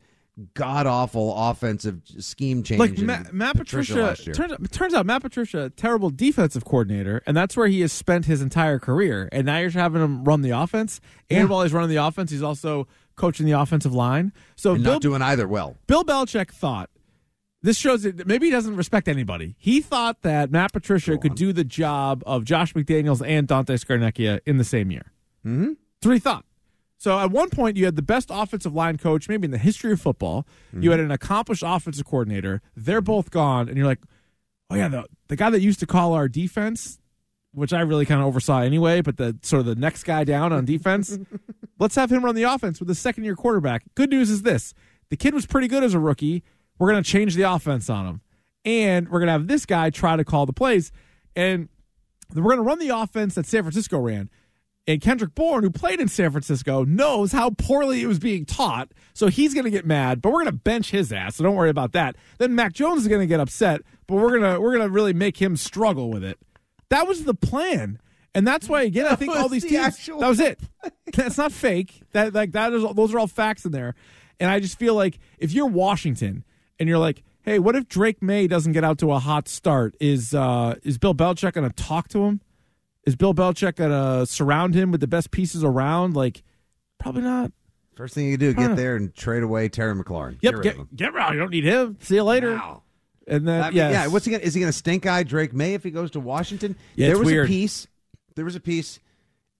[0.54, 2.78] god awful offensive scheme change.
[2.78, 4.16] like in Ma- Matt Patricia.
[4.22, 4.34] year.
[4.34, 8.42] turns, turns out Matt Patricia, terrible defensive coordinator, and that's where he has spent his
[8.42, 9.28] entire career.
[9.32, 12.42] And now you're having him run the offense, and while he's running the offense, he's
[12.42, 12.86] also
[13.16, 14.32] coaching the offensive line.
[14.56, 15.76] So Bill, not doing either well.
[15.86, 16.90] Bill Belichick thought
[17.66, 19.56] this shows that maybe he doesn't respect anybody.
[19.58, 24.38] He thought that Matt Patricia could do the job of Josh McDaniels and Dante Scarnecchia
[24.46, 25.12] in the same year.
[25.44, 26.12] Mm-hmm.
[26.12, 26.44] He thought.
[26.96, 29.92] So at one point, you had the best offensive line coach, maybe in the history
[29.92, 30.46] of football.
[30.80, 32.62] You had an accomplished offensive coordinator.
[32.76, 34.00] They're both gone, and you're like,
[34.70, 37.00] oh yeah, the the guy that used to call our defense,
[37.52, 40.52] which I really kind of oversaw anyway, but the sort of the next guy down
[40.52, 41.18] on defense,
[41.80, 43.82] let's have him run the offense with a second year quarterback.
[43.96, 44.72] Good news is this:
[45.10, 46.44] the kid was pretty good as a rookie.
[46.78, 48.20] We're going to change the offense on him,
[48.64, 50.92] and we're going to have this guy try to call the plays,
[51.34, 51.68] and
[52.34, 54.30] we're going to run the offense that San Francisco ran.
[54.88, 58.92] And Kendrick Bourne, who played in San Francisco, knows how poorly it was being taught.
[59.14, 61.36] So he's going to get mad, but we're going to bench his ass.
[61.36, 62.14] So don't worry about that.
[62.38, 64.92] Then Mac Jones is going to get upset, but we're going to we're going to
[64.92, 66.38] really make him struggle with it.
[66.90, 67.98] That was the plan.
[68.32, 70.60] And that's why again I think all these the teams actual that was it.
[71.14, 72.02] That's not fake.
[72.12, 73.94] That like that is those are all facts in there.
[74.38, 76.44] And I just feel like if you're Washington
[76.78, 79.94] and you're like, "Hey, what if Drake Maye doesn't get out to a hot start?
[80.00, 82.40] Is uh is Bill Belichick going to talk to him?
[83.04, 86.14] Is Bill Belichick going to surround him with the best pieces around?
[86.16, 86.42] Like,
[86.98, 87.52] probably not.
[87.94, 90.36] First thing you do, get there and trade away Terry McLaurin.
[90.42, 90.88] Yep, get rid get of him.
[90.96, 91.32] get rid.
[91.32, 91.96] You don't need him.
[92.00, 92.54] See you later.
[92.56, 92.82] Wow.
[93.28, 93.92] And then I mean, yes.
[93.92, 94.42] yeah, what's he gonna?
[94.44, 96.76] Is he gonna stink eye Drake Maye if he goes to Washington?
[96.94, 97.46] Yeah, there was weird.
[97.46, 97.86] a piece.
[98.34, 99.00] There was a piece.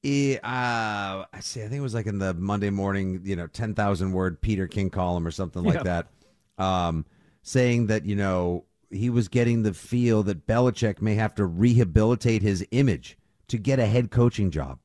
[0.05, 1.61] eh, Uh, I see.
[1.62, 4.66] I think it was like in the Monday morning, you know, ten thousand word Peter
[4.68, 6.09] King column or something like that,
[6.58, 7.04] um,
[7.42, 12.42] saying that you know he was getting the feel that Belichick may have to rehabilitate
[12.42, 13.16] his image
[13.48, 14.78] to get a head coaching job.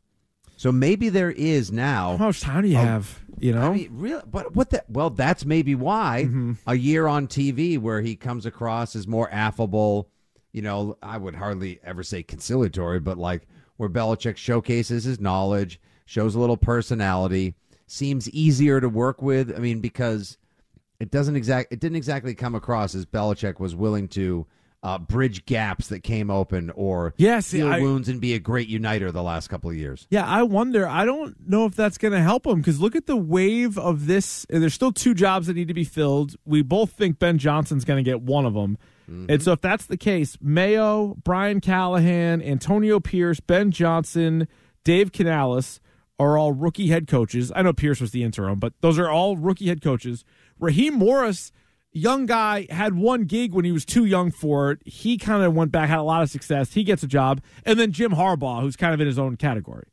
[0.58, 2.18] So maybe there is now.
[2.18, 3.20] How much time do you have?
[3.40, 4.84] You know, I mean, really, but what the?
[4.88, 6.54] Well, that's maybe why Mm-hmm.
[6.68, 10.10] a year on TV where he comes across as more affable.
[10.52, 15.80] You know, I would hardly ever say conciliatory, but like where Belichick showcases his knowledge,
[16.06, 17.56] shows a little personality,
[17.88, 19.56] seems easier to work with.
[19.56, 20.38] I mean, because
[21.02, 24.46] it doesn't exact, it didn't exactly come across as Belichick was willing to
[24.84, 28.68] uh, bridge gaps that came open or Yeah, heal I- wounds and be a great
[28.68, 30.08] uniter the last couple of years.
[30.10, 30.88] Yeah, I wonder.
[30.88, 34.08] I don't know if that's going to help him because look at the wave of
[34.08, 34.46] this.
[34.50, 36.36] and There's still two jobs that need to be filled.
[36.46, 38.78] We both think Ben Johnson's going to get one of them.
[39.28, 44.48] And so, if that's the case, Mayo, Brian Callahan, Antonio Pierce, Ben Johnson,
[44.86, 45.82] Dave Canales
[46.18, 47.52] are all rookie head coaches.
[47.54, 50.24] I know Pierce was the interim, but those are all rookie head coaches.
[50.62, 51.52] Raheem Morris,
[51.92, 54.80] young guy, had one gig when he was too young for it.
[54.86, 56.74] He kind of went back, had a lot of success.
[56.74, 57.42] He gets a job.
[57.66, 59.88] And then Jim Harbaugh, who's kind of in his own category.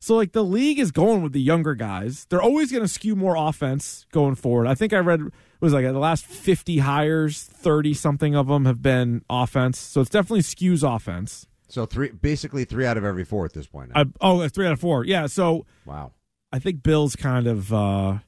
[0.00, 2.26] So like the league is going with the younger guys.
[2.28, 4.66] They're always going to skew more offense going forward.
[4.66, 8.64] I think I read it was like the last 50 hires, 30 something of them
[8.64, 9.78] have been offense.
[9.78, 11.46] So it's definitely skews offense.
[11.68, 13.92] So three, basically three out of every four at this point.
[13.94, 15.04] I, oh, three out of four.
[15.04, 15.26] Yeah.
[15.26, 16.10] So wow.
[16.52, 18.18] I think Bill's kind of uh,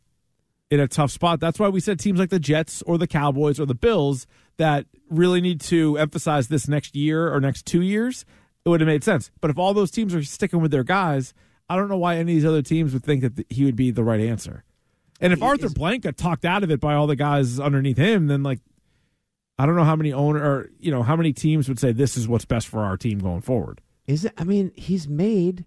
[0.71, 1.41] in a tough spot.
[1.41, 4.87] That's why we said teams like the Jets or the Cowboys or the Bills that
[5.11, 8.25] really need to emphasize this next year or next two years.
[8.65, 9.31] It would have made sense.
[9.41, 11.35] But if all those teams are sticking with their guys,
[11.69, 13.91] I don't know why any of these other teams would think that he would be
[13.91, 14.65] the right answer.
[15.21, 18.27] And if Arthur Blank got talked out of it by all the guys underneath him,
[18.27, 18.61] then like
[19.59, 22.17] I don't know how many owner or you know how many teams would say this
[22.17, 23.81] is what's best for our team going forward.
[24.07, 24.33] Is it?
[24.37, 25.65] I mean, he's made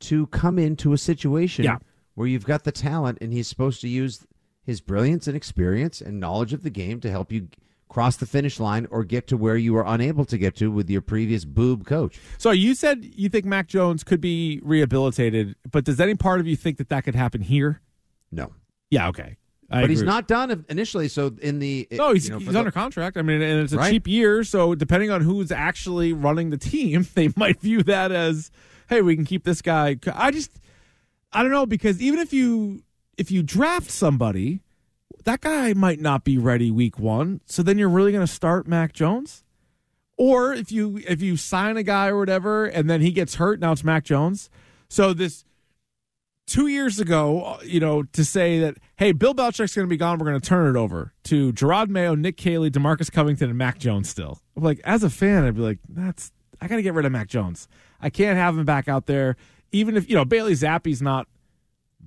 [0.00, 1.78] to come into a situation Yeah.
[2.14, 4.26] where you've got the talent, and he's supposed to use
[4.66, 7.48] his brilliance and experience and knowledge of the game to help you
[7.88, 10.90] cross the finish line or get to where you were unable to get to with
[10.90, 12.18] your previous boob coach.
[12.36, 16.46] So you said you think Mac Jones could be rehabilitated, but does any part of
[16.48, 17.80] you think that that could happen here?
[18.32, 18.52] No,
[18.90, 19.36] Yeah, okay.
[19.70, 21.08] I but he's not done initially.
[21.08, 23.16] So in the No, he's, you know, he's the- under contract.
[23.16, 23.90] I mean, and it's a Right.
[23.92, 28.50] cheap year, so depending on who's actually running the team, they might view that as,
[28.88, 29.96] hey, we can keep this guy.
[30.12, 30.60] I just,
[31.32, 32.82] I don't know because even if you
[33.16, 34.60] if you draft somebody,
[35.24, 37.40] that guy might not be ready week one.
[37.46, 39.44] So then you're really going to start Mac Jones,
[40.16, 43.60] or if you if you sign a guy or whatever, and then he gets hurt,
[43.60, 44.50] now it's Mac Jones.
[44.88, 45.44] So this
[46.46, 49.96] two years ago, uh, you know, to say that, hey, Bill Belichick's going to be
[49.96, 53.58] gone, we're going to turn it over to Jerod Mayo, Nick Caley, Demarcus Covington, and
[53.58, 54.38] Mac Jones still.
[54.54, 57.26] Like, as a fan, I'd be like, that's, I got to get rid of Mac
[57.26, 57.66] Jones.
[58.00, 59.36] I can't have him back out there,
[59.72, 61.26] even if, you know, Bailey Zappe's not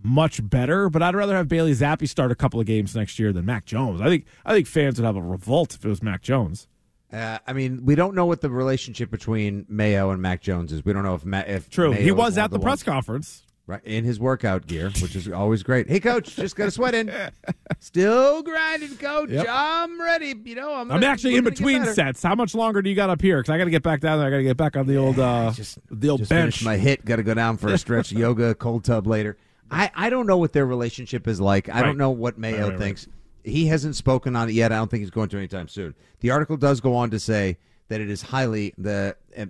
[0.03, 3.33] much better, but I'd rather have Bailey Zappe start a couple of games next year
[3.33, 4.01] than Mac Jones.
[4.01, 6.67] I think, I think fans would have a revolt if it was Mac Jones.
[7.11, 10.85] Uh, I mean, we don't know what the relationship between Mayo and Mac Jones is.
[10.85, 11.91] We don't know if Ma- if True.
[11.91, 13.43] Mayo he was at the, ones- press conference.
[13.65, 15.87] Right in his workout gear, which is always great.
[15.87, 17.11] Hey, coach, just got a sweat in.
[17.79, 19.29] Still grinding, coach.
[19.29, 19.45] Yep.
[19.47, 20.33] I'm ready.
[20.43, 20.81] You know, I'm.
[20.91, 22.23] I'm gonna- actually we're in between sets.
[22.23, 23.37] How much longer do you got up here?
[23.37, 24.27] Because I got to get back down there.
[24.27, 26.63] I got to get back on the old uh, just the old bench.
[26.63, 27.05] my hit.
[27.05, 29.37] Got to go down for a stretch, yoga, cold tub later.
[29.71, 31.69] I, I don't know what their relationship is like.
[31.69, 31.85] I Right.
[31.85, 33.07] don't know what Mayo Right, right, thinks.
[33.43, 34.71] He hasn't spoken on it yet.
[34.71, 35.95] I don't think he's going to anytime soon.
[36.19, 39.15] The article does go on to say that it is highly the.
[39.37, 39.45] Uh,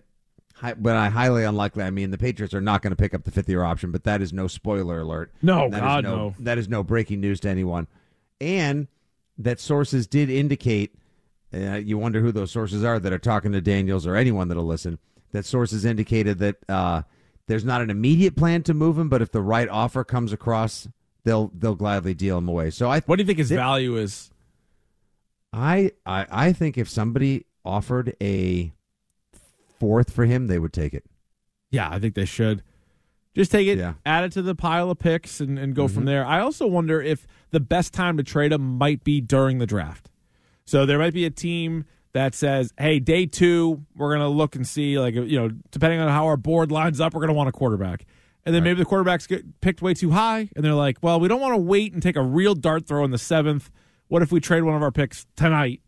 [0.55, 1.83] hi, but I highly unlikely.
[1.83, 4.03] I mean, the Patriots are not going to pick up the fifth year option, but
[4.03, 5.33] that is no spoiler alert.
[5.41, 6.35] No, That is God, no, no.
[6.39, 7.87] That is no breaking news to anyone.
[8.39, 8.87] And
[9.37, 10.95] that sources did indicate
[11.53, 14.65] uh, you wonder who those sources are that are talking to Daniels or anyone that'll
[14.65, 14.99] listen.
[15.31, 17.01] That sources indicated that uh,
[17.49, 20.87] there's not an immediate plan to move him, but if the right offer comes across,
[21.25, 22.69] they'll they'll gladly deal him away.
[22.69, 24.29] So I what do you think his Thi- value is?
[25.51, 28.71] I I, I think if somebody offered a
[29.79, 31.05] fourth for him, they would take it.
[31.71, 32.63] Yeah, I think they should.
[33.35, 33.93] Just take it, Yeah.
[34.05, 35.93] add it to the pile of picks, and, and go Mm-hmm.
[35.95, 36.25] from there.
[36.25, 40.09] I also wonder if the best time to trade him might be during the draft.
[40.65, 44.55] So there might be a team that says, "Hey, day two, we're going to look
[44.55, 47.33] and see, like you know, depending on how our board lines up, we're going to
[47.33, 48.05] want a quarterback."
[48.45, 51.27] And then maybe the quarterbacks get picked way too high, and they're like, "Well, we
[51.27, 53.69] don't want to wait and take a real dart throw in the seventh.
[54.07, 55.81] What if we trade one of our picks tonight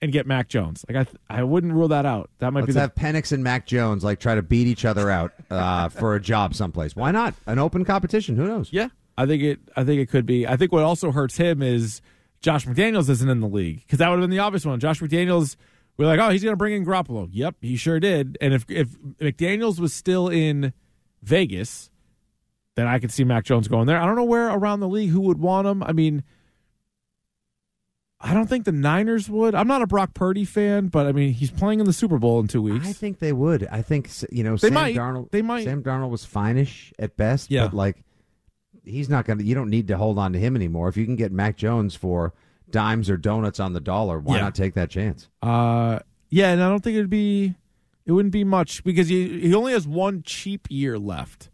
[0.00, 2.30] and get Mac Jones?" Like I, I wouldn't rule that out.
[2.38, 4.84] That might be Let's the have Penix and Mac Jones like try to beat each
[4.84, 6.94] other out uh, for a job someplace.
[6.94, 7.34] Why not?
[7.46, 8.36] An open competition.
[8.36, 8.68] Who knows?
[8.72, 9.60] Yeah, I think it.
[9.76, 10.46] I think it could be.
[10.46, 12.00] I think what also hurts him is
[12.44, 14.78] Josh McDaniels isn't in the league because that would have been the obvious one.
[14.78, 15.56] Josh McDaniels,
[15.96, 17.26] we're like, oh, he's going to bring in Garoppolo.
[17.32, 18.36] Yep, he sure did.
[18.38, 20.74] And if if McDaniels was still in
[21.22, 21.88] Vegas,
[22.74, 23.98] then I could see Mac Jones going there.
[23.98, 25.82] I don't know where around the league who would want him.
[25.82, 26.22] I mean.
[28.20, 29.54] I don't think the Niners would.
[29.54, 32.40] I'm not a Brock Purdy fan, but I mean he's playing in the Super Bowl
[32.40, 32.86] in two weeks.
[32.86, 33.66] I think they would.
[33.70, 34.96] I think you know They Sam might.
[34.96, 35.30] Darnold.
[35.30, 35.64] They might.
[35.64, 37.50] Sam Darnold was finish at best.
[37.50, 37.66] Yeah.
[37.66, 38.02] but like
[38.84, 39.44] he's not going to.
[39.44, 40.88] You don't need to hold on to him anymore.
[40.88, 42.32] If you can get Mac Jones for
[42.70, 44.42] dimes or donuts on the dollar, why Yeah.
[44.42, 45.28] not take that chance?
[45.42, 47.54] Uh, yeah, and I don't think it'd be,
[48.06, 51.50] it wouldn't be much because he he only has one cheap year left.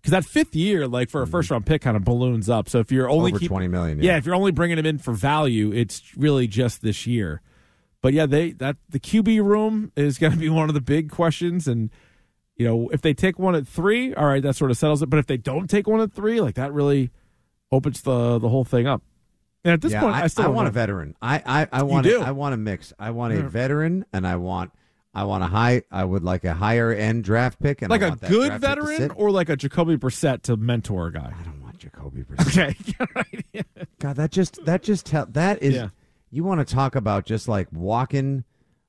[0.00, 2.68] Because that fifth year, like for a first round pick, kind of balloons up.
[2.68, 4.12] So if you're only Over keep- 20 million, yeah.
[4.12, 4.16] yeah.
[4.18, 7.40] if you're only bringing him in for value, it's really just this year.
[8.00, 11.08] But yeah, they that the QB room is going to be one of the big
[11.10, 11.88] questions, and
[12.56, 15.10] you know if they take one at three, all right, that sort of settles it.
[15.10, 17.10] But if they don't take one at three, like that really
[17.70, 19.02] opens the the whole thing up.
[19.64, 20.70] And at this yeah, point, I, I, still don't want know.
[20.70, 21.14] a veteran.
[21.22, 22.20] I I, I want do?
[22.20, 22.92] A, I want a mix.
[22.98, 24.72] I want a veteran, and I want
[25.14, 25.82] I want a high.
[25.90, 28.52] I would like a higher end draft pick, and like I a good draft pick
[28.52, 31.32] to veteran or like a Jacoby Brissett to mentor a guy.
[31.38, 32.76] I don't want Jacoby Brissett.
[32.80, 33.44] Okay, right.
[33.52, 33.62] Yeah.
[33.98, 35.88] God, that just that just tell that is Yeah.
[36.30, 38.44] you want to talk about just like walking,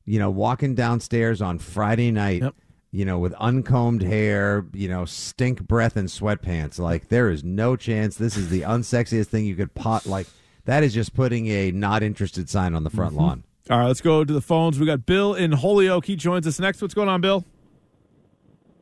[0.06, 2.56] you know, walking downstairs on Friday night, Yep.
[2.94, 6.78] You know, with uncombed hair, you know, stink breath and sweatpants.
[6.80, 10.28] Like there is no chance this is the unsexiest thing you could pot like
[10.66, 13.24] that is just putting a not interested sign on the front Mm-hmm.
[13.24, 13.44] lawn.
[13.70, 14.80] All right, let's go to the phones.
[14.80, 16.06] We got Bill in Holyoke.
[16.06, 16.82] He joins us next.
[16.82, 17.44] What's going on, Bill?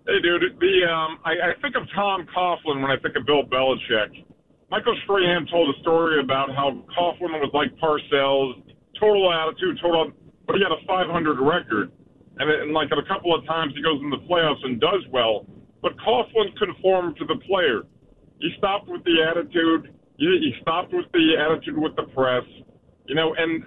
[0.08, 0.41] Hey, dude.
[0.60, 4.26] The um, I, I think of Tom Coughlin when I think of Bill Belichick.
[4.69, 8.62] Michael Strahan told a story about how Coughlin was like Parcells,
[9.00, 10.12] total attitude, total,
[10.47, 11.91] but he had a 500 record,
[12.38, 15.04] and, uh, and like a couple of times he goes in the playoffs and does
[15.12, 15.46] well.
[15.82, 17.84] But Coughlin conformed to the player.
[18.39, 19.94] He stopped with the attitude.
[20.17, 22.44] He, he stopped with the attitude with the press.
[23.06, 23.63] You know, and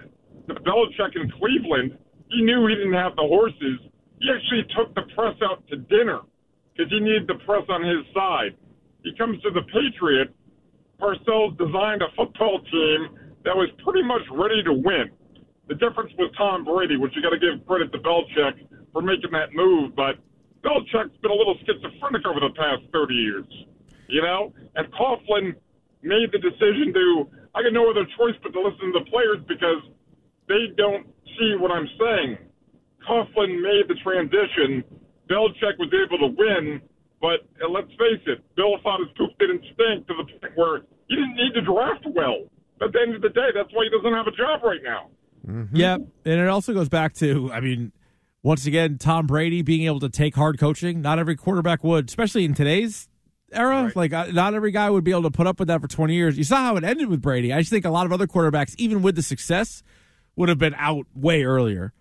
[0.47, 1.97] the Belichick in Cleveland,
[2.29, 3.79] he knew he didn't have the horses.
[4.19, 6.21] He actually took the press out to dinner
[6.73, 8.55] because he needed the press on his side.
[9.03, 10.31] He comes to the Patriots.
[10.99, 15.11] Parcells designed a football team that was pretty much ready to win.
[15.67, 19.31] The difference was Tom Brady, which you got to give credit to Belichick for making
[19.31, 19.95] that move.
[19.95, 20.21] But
[20.61, 23.45] Belichick's been a little schizophrenic over the past 30 years,
[24.07, 24.53] you know?
[24.75, 25.57] And Coughlin
[26.05, 29.41] made the decision to, I got no other choice but to listen to the players
[29.49, 29.81] because
[30.47, 32.37] they don't see what I'm saying.
[33.01, 34.85] Coughlin made the transition.
[35.29, 36.81] Belichick was able to win,
[37.21, 40.85] but uh, let's face it, Bill thought his poop didn't stink to the point where
[41.09, 42.45] he didn't need to draft well.
[42.81, 45.09] At the end of the day, that's why he doesn't have a job right now.
[45.73, 47.91] Yeah, and it also goes back to, I mean,
[48.43, 51.01] once again, Tom Brady being able to take hard coaching.
[51.01, 53.07] Not every quarterback would, especially in today's
[53.51, 53.91] era.
[53.95, 56.13] Like, uh, not every guy would be able to put up with that for 20
[56.13, 56.37] years.
[56.37, 57.53] You saw how it ended with Brady.
[57.53, 59.83] I just think a lot of other quarterbacks, even with the success,
[60.35, 61.93] would have been out way earlier.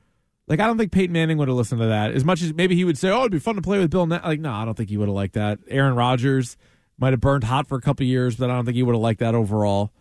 [0.47, 2.13] Like, I don't think Peyton Manning would have listened to that.
[2.13, 4.07] As much as maybe he would say, oh, it'd be fun to play with Bill.
[4.07, 4.21] Na-.
[4.23, 5.59] Like, no, I don't think he would have liked that.
[5.69, 6.59] Aaron Rodgers
[6.99, 9.01] might have burned hot for a couple years, but I don't think he would have
[9.01, 9.93] liked that overall.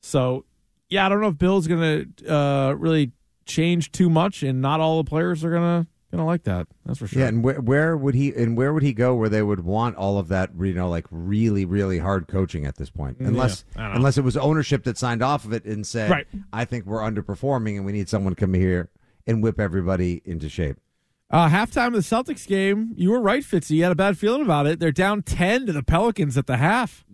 [0.00, 0.44] So,
[0.88, 3.12] yeah, I don't know if Bill's going to uh, really
[3.44, 6.66] change too much, and not all the players are going to gonna like that.
[6.84, 7.20] That's for sure.
[7.20, 9.96] Yeah, and where, where would he and where would he go where they would want
[9.96, 13.18] all of that, you know, like really, really hard coaching at this point?
[13.20, 16.26] Unless I unless it was ownership that signed off of it and said, Right.
[16.52, 18.90] I think we're underperforming and we need someone to come here
[19.26, 20.76] and whip everybody into shape.
[21.28, 23.70] Uh, halftime of the Celtics game, you were right, Fitzy.
[23.70, 24.78] You had a bad feeling about it.
[24.78, 27.04] They're down 10 to the Pelicans at the half.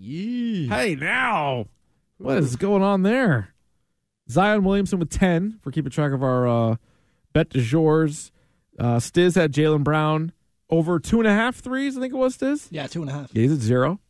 [0.68, 1.68] Hey, now.
[2.18, 3.51] What is going on there?
[4.30, 6.76] Zion Williamson with 10 for keeping track of our uh,
[7.32, 8.30] bet de jours.
[8.78, 10.32] Uh, Stiz had Jaylen Brown
[10.70, 12.68] over two and a half threes, I think it was, Stiz.
[12.70, 13.30] Yeah, two and a half.
[13.34, 14.00] Yeah, he's at zero.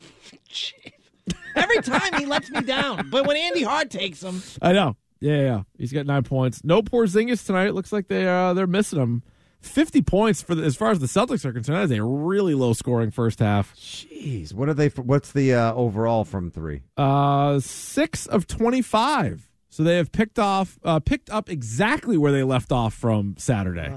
[1.54, 4.96] Every time he lets me down, but when Andy Hart takes him, I know.
[5.20, 5.62] Yeah, yeah, yeah.
[5.76, 6.62] He's got nine points.
[6.62, 7.66] No Porzingis tonight.
[7.66, 9.22] It looks like they uh, they're missing him.
[9.60, 11.78] Fifty points for the, as far as the Celtics are concerned.
[11.78, 13.74] That is a really low scoring first half.
[13.74, 14.88] Jeez, what are they?
[14.88, 16.82] What's the uh, overall from three?
[16.96, 19.47] Uh, six of twenty-five.
[19.78, 23.96] So they have picked off, uh, picked up exactly where they left off from Saturday,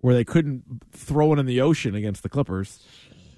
[0.00, 2.84] where they couldn't throw it in the ocean against the Clippers.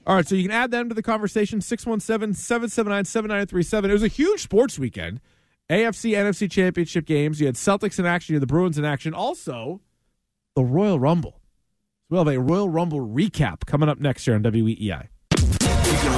[0.07, 3.91] All right, so you can add them to the conversation 617 779 7937.
[3.91, 5.21] It was a huge sports weekend.
[5.69, 7.41] AFC, NFC championship games.
[7.41, 9.13] You had Celtics in action, you had the Bruins in action.
[9.13, 9.83] Also,
[10.57, 11.43] the Royal Rumble.
[12.09, 15.09] We'll have a Royal Rumble recap coming up next year on WEEI.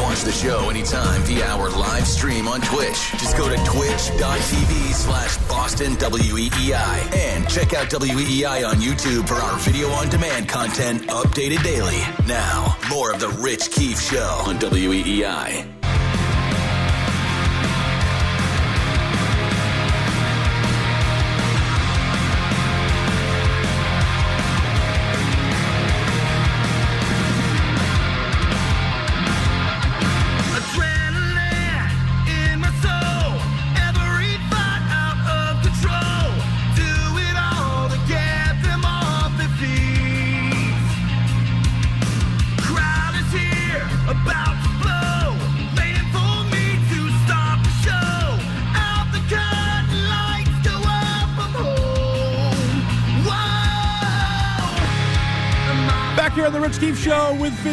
[0.02, 3.12] Watch the show anytime via our live stream on Twitch.
[3.12, 9.56] Just go to twitch.tv slash Boston WEEI and check out WEEI on YouTube for our
[9.60, 12.00] video on demand content updated daily.
[12.26, 15.81] Now, more of the Rich Keefe Show on WEEI.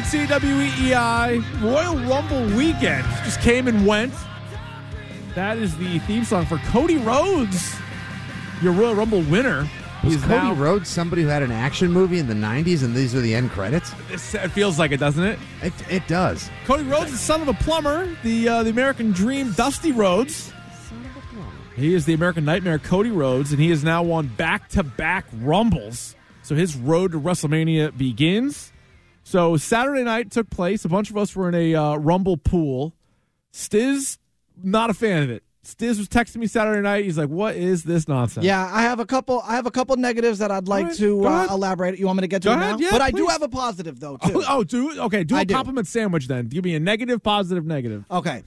[0.10, 1.62] Show with Fitzy WEEI.
[1.62, 4.14] Royal Rumble weekend just came and went.
[5.36, 7.76] That is the theme song for Cody Rhodes,
[8.62, 9.70] your Royal Rumble winner.
[10.04, 12.96] Was He's Cody now, Rhodes somebody who had an action movie in the '90s, and
[12.96, 13.92] these are the end credits?
[14.10, 15.40] It feels like it, doesn't it?
[15.62, 16.50] It, it does.
[16.66, 20.54] Cody Rhodes is son of a plumber, the uh, the American Dream, Dusty Rhodes.
[21.76, 25.26] He is the American Nightmare, Cody Rhodes, and he has now won back to back
[25.34, 26.16] Rumbles.
[26.44, 28.72] So his road to WrestleMania begins.
[29.30, 30.86] So Saturday night took place.
[30.86, 32.96] A bunch of us were in a uh, Rumble pool.
[33.54, 34.18] Stiz,
[34.64, 35.44] not a fan of it.
[35.64, 37.06] Stiz was texting me Saturday night.
[37.06, 39.44] He's like, "What is this nonsense?" yeah, I have a couple.
[39.46, 42.00] I have a couple negatives that I'd like right, to uh, elaborate.
[42.00, 42.86] You want me to get to Go it ahead, now?
[42.86, 44.42] yeah, but I do have a positive though too.
[44.42, 45.24] Oh, oh, do okay.
[45.24, 45.54] Do I a do.
[45.54, 46.48] compliment sandwich then.
[46.48, 48.06] Give me a negative, positive, negative.
[48.10, 48.42] Okay.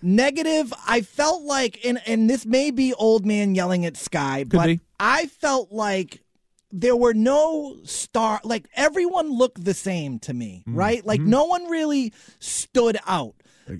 [0.00, 4.66] Negative, I felt like and and this may be old man yelling at Sky, but
[4.66, 4.80] be.
[4.98, 6.21] I felt like
[6.72, 10.78] there were no star like everyone looked the same to me, Mm-hmm.
[10.78, 11.06] right?
[11.06, 13.34] Like no one really stood out.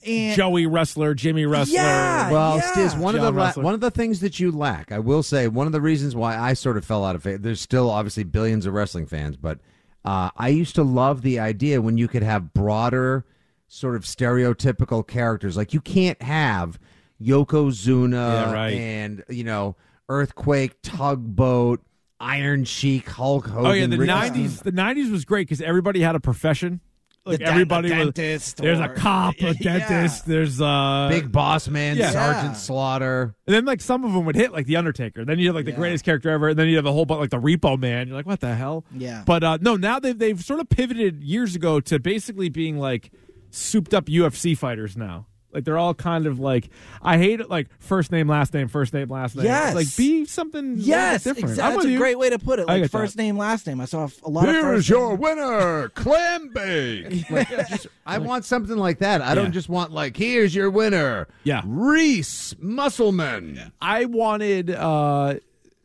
[0.06, 1.74] And Joey wrestler, Jimmy wrestler.
[1.74, 2.30] Yeah.
[2.30, 2.70] Well, yeah.
[2.72, 3.64] Stiz, one of the la- Wrestler.
[3.64, 6.38] one of the things that you lack, I will say, one of the reasons why
[6.38, 7.42] I sort of fell out of it.
[7.42, 9.58] There's still obviously billions of wrestling fans, but
[10.04, 13.24] uh, I used to love the idea when you could have broader,
[13.66, 15.56] sort of stereotypical characters.
[15.56, 16.78] Like you can't have
[17.20, 18.72] Yokozuna Yeah, right.
[18.74, 19.76] and you know
[20.08, 21.80] Earthquake, Tugboat,
[22.22, 23.66] Iron Sheik, Hulk Hogan.
[23.66, 24.60] Oh yeah, the Rick nineties.
[24.60, 26.80] The nineties was great because everybody had a profession.
[27.24, 28.54] Like The everybody a was.
[28.54, 29.78] There's a cop, a Yeah.
[29.88, 30.26] dentist.
[30.26, 32.10] There's uh, Big Boss Man, Yeah.
[32.10, 32.52] Sergeant Yeah.
[32.54, 33.34] Slaughter.
[33.46, 35.24] and then like some of them would hit like the Undertaker.
[35.24, 35.76] Then you have like the Yeah.
[35.76, 36.48] greatest character ever.
[36.48, 38.08] And then you have a whole bunch like the Repo Man.
[38.08, 38.84] You're like, what the hell?
[38.96, 39.22] Yeah.
[39.24, 43.12] But uh, no, now they've they've sort of pivoted years ago to basically being like
[43.50, 45.26] souped up UFC fighters now.
[45.52, 46.70] Like they're all kind of like
[47.02, 49.44] I hate it like first name last name first name last name.
[49.46, 49.74] Yes.
[49.74, 51.50] like be something a Yes, different.
[51.50, 51.62] exactly.
[51.62, 51.98] I'm That's with a you.
[51.98, 52.66] great way to put it.
[52.66, 53.22] Like first that.
[53.22, 53.80] name, last name.
[53.80, 57.30] I saw a lot of Here first is your name- winner, Clam Bake.
[57.30, 59.20] Like, just- I want something like that.
[59.20, 59.34] I Yeah.
[59.34, 61.28] don't just want like, here's your winner.
[61.44, 61.62] Yeah.
[61.66, 63.72] Reese Musselman.
[63.80, 65.34] I wanted uh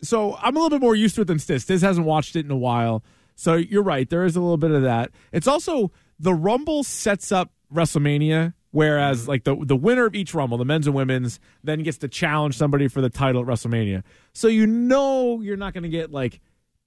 [0.01, 1.65] so I'm a little bit more used to it than Stiz.
[1.65, 3.03] Stiz hasn't watched it in a while.
[3.35, 5.11] So you're right, there is a little bit of that.
[5.31, 10.59] It's also the Rumble sets up WrestleMania, whereas like the the winner of each Rumble,
[10.59, 14.03] the men's and women's, then gets to challenge somebody for the title at WrestleMania.
[14.33, 16.39] So you know you're not gonna get like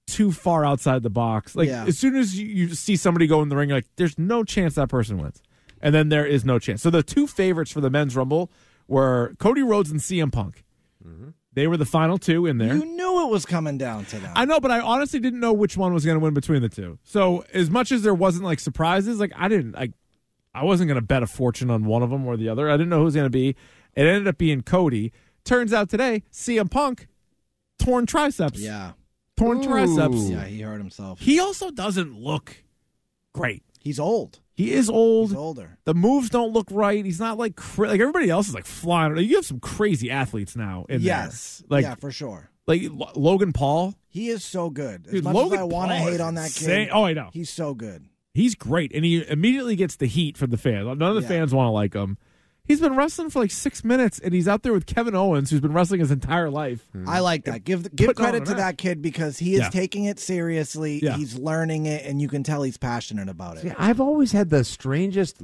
[0.07, 1.53] too far outside the box.
[1.53, 1.83] Like Yeah.
[1.85, 4.45] as soon as you, you see somebody go in the ring, you're like there's no
[4.45, 5.41] chance that person wins.
[5.81, 6.81] And then there is no chance.
[6.81, 8.49] So the two favorites for the men's rumble
[8.87, 10.63] were Cody Rhodes and CM Punk.
[11.05, 11.29] Mm-hmm.
[11.53, 12.73] They were the final two in there.
[12.73, 14.31] You knew it was coming down to that.
[14.37, 16.69] I know, but I honestly didn't know which one was going to win between the
[16.69, 16.97] two.
[17.03, 19.91] So as much as there wasn't like surprises, like I didn't, I,
[20.53, 22.69] I wasn't going to bet a fortune on one of them or the other.
[22.69, 23.49] I didn't know who was going to be.
[23.49, 25.11] It ended up being Cody.
[25.45, 27.07] Turns out today, CM Punk
[27.79, 28.59] torn triceps.
[28.59, 28.91] yeah,
[29.37, 30.29] torn triceps.
[30.29, 31.19] yeah, he hurt himself.
[31.19, 32.63] He also doesn't look
[33.33, 33.63] great.
[33.79, 34.39] He's old.
[34.53, 35.29] He is old.
[35.29, 35.79] He's older.
[35.85, 37.03] The moves don't look right.
[37.03, 39.17] He's not like cra- like everybody else is like flying.
[39.17, 40.85] You have some crazy athletes now.
[40.87, 41.77] In Yes, there.
[41.77, 42.51] like yeah, for sure.
[42.67, 43.95] like L- Logan Paul.
[44.07, 45.07] He is so good.
[45.07, 46.85] As Dude, much Logan as I want to hate on that insane.
[46.87, 47.29] kid, Oh, I know.
[47.33, 48.05] he's so good.
[48.33, 50.85] He's great, and he immediately gets the heat from the fans.
[50.85, 51.27] None of the Yeah.
[51.27, 52.17] fans want to like him.
[52.63, 55.59] He's been wrestling for like six minutes, and he's out there with Kevin Owens, who's
[55.59, 56.87] been wrestling his entire life.
[57.07, 57.63] I like that.
[57.65, 59.69] Give give credit to that kid because he is Yeah.
[59.69, 60.99] taking it seriously.
[61.03, 61.17] Yeah.
[61.17, 63.65] He's learning it, and you can tell he's passionate about it.
[63.65, 65.41] Yeah, I've always had the strangest,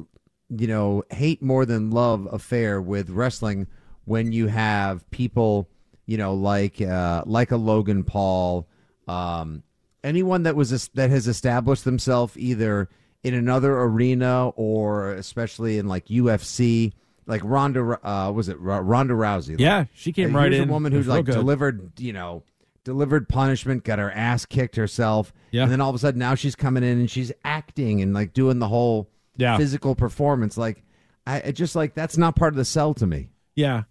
[0.50, 3.68] you know, hate more than love affair with wrestling
[4.06, 5.68] when you have people,
[6.06, 8.68] you know, like uh, like a Logan Paul,
[9.08, 9.64] um,
[10.08, 12.90] anyone that was that has established themselves either
[13.24, 16.94] in another arena or especially in like UFC,
[17.26, 19.52] like Ronda, uh, was it Ronda Rousey?
[19.52, 20.70] Like, Yeah, she came uh, right in.
[20.70, 22.44] A woman It who's like delivered, you know,
[22.84, 25.64] delivered punishment, got her ass kicked herself, Yeah.
[25.64, 28.34] and then all of a sudden now she's coming in and she's acting and like
[28.34, 29.58] doing the whole Yeah.
[29.58, 30.58] physical performance.
[30.58, 30.84] Like,
[31.26, 33.30] I it just like that's not part of the sell to me.
[33.56, 33.84] Yeah.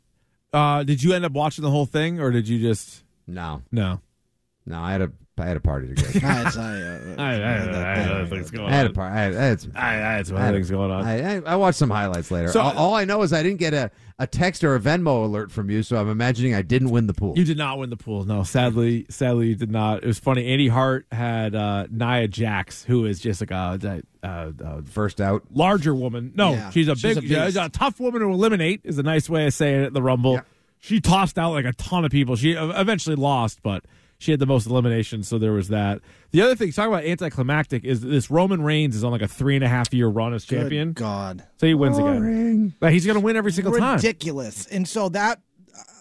[0.52, 4.00] Uh, did you end up watching the whole thing, or did you just No, no?
[4.64, 6.02] no, I had a I had a party to go.
[6.20, 6.26] to.
[6.26, 6.46] I, uh,
[7.18, 8.94] had other things going I had a on.
[8.94, 9.14] party.
[9.14, 9.72] I had, I had some.
[9.74, 11.04] I, I had some I other had- things going on.
[11.04, 12.48] I, I, I watched some highlights later.
[12.48, 15.24] So- all, all I know is I didn't get a, a text or a Venmo
[15.24, 17.34] alert from you, so I'm imagining I didn't win the pool.
[17.36, 18.24] You did not win the pool.
[18.24, 20.02] No, sadly, sadly, you did not.
[20.02, 20.46] It was funny.
[20.46, 25.20] Andy Hart had uh, Nia Jax, who is just like a, a, a, a First
[25.20, 25.42] out.
[25.52, 26.32] larger woman.
[26.34, 27.44] No, Yeah, she's a she's big, a beast.
[27.46, 28.80] she's a tough woman to eliminate.
[28.84, 29.86] Is a nice way of saying it.
[29.86, 30.40] at The Rumble, Yeah.
[30.80, 32.36] she tossed out like a ton of people.
[32.36, 33.84] She uh, eventually lost, but
[34.18, 36.00] she had the most eliminations, so there was that.
[36.30, 39.54] The other thing, talking about anticlimactic, is this Roman Reigns is on like a three
[39.56, 42.74] and a half year run as good champion, God, so he wins again.
[42.80, 43.96] But he's going to win every single time.
[43.96, 44.66] ridiculous.
[44.66, 45.40] And so that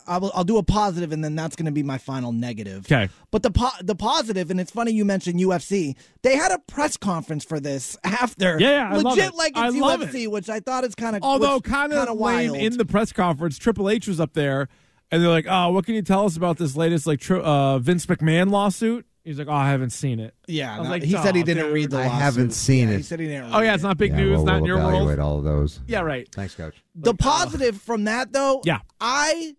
[0.07, 2.85] I will, I'll do a positive, and then that's going to be my final negative.
[2.85, 3.09] Okay.
[3.31, 5.95] But the po- the positive, and it's funny you mentioned UFC.
[6.21, 8.57] They had a press conference for this after.
[8.59, 9.35] Yeah, yeah, I love legit it.
[9.35, 12.57] like it's love UFC, which I thought is kind of Although kind of lame wild.
[12.57, 14.69] in the press conference, Triple H was up there,
[15.11, 17.79] and they're like, "Oh, what can you tell us about this latest like tri- uh,
[17.79, 21.03] Vince McMahon lawsuit?" He's like, "Oh, I haven't seen it." yeah, I was no, like,
[21.03, 21.97] he said he "Oh, didn't dude, read the.
[21.97, 22.21] I lawsuit.
[22.21, 22.97] haven't seen Yeah, it.
[22.97, 23.53] He said he didn't.
[23.53, 23.75] Oh read yeah, it.
[23.75, 25.19] it's not big Yeah, news, we'll, not we'll in your evaluate world.
[25.19, 25.79] all of those.
[25.87, 26.27] Yeah, right.
[26.31, 26.75] Thanks, coach.
[26.95, 28.79] The positive from that though, Yeah.
[29.01, 29.55] I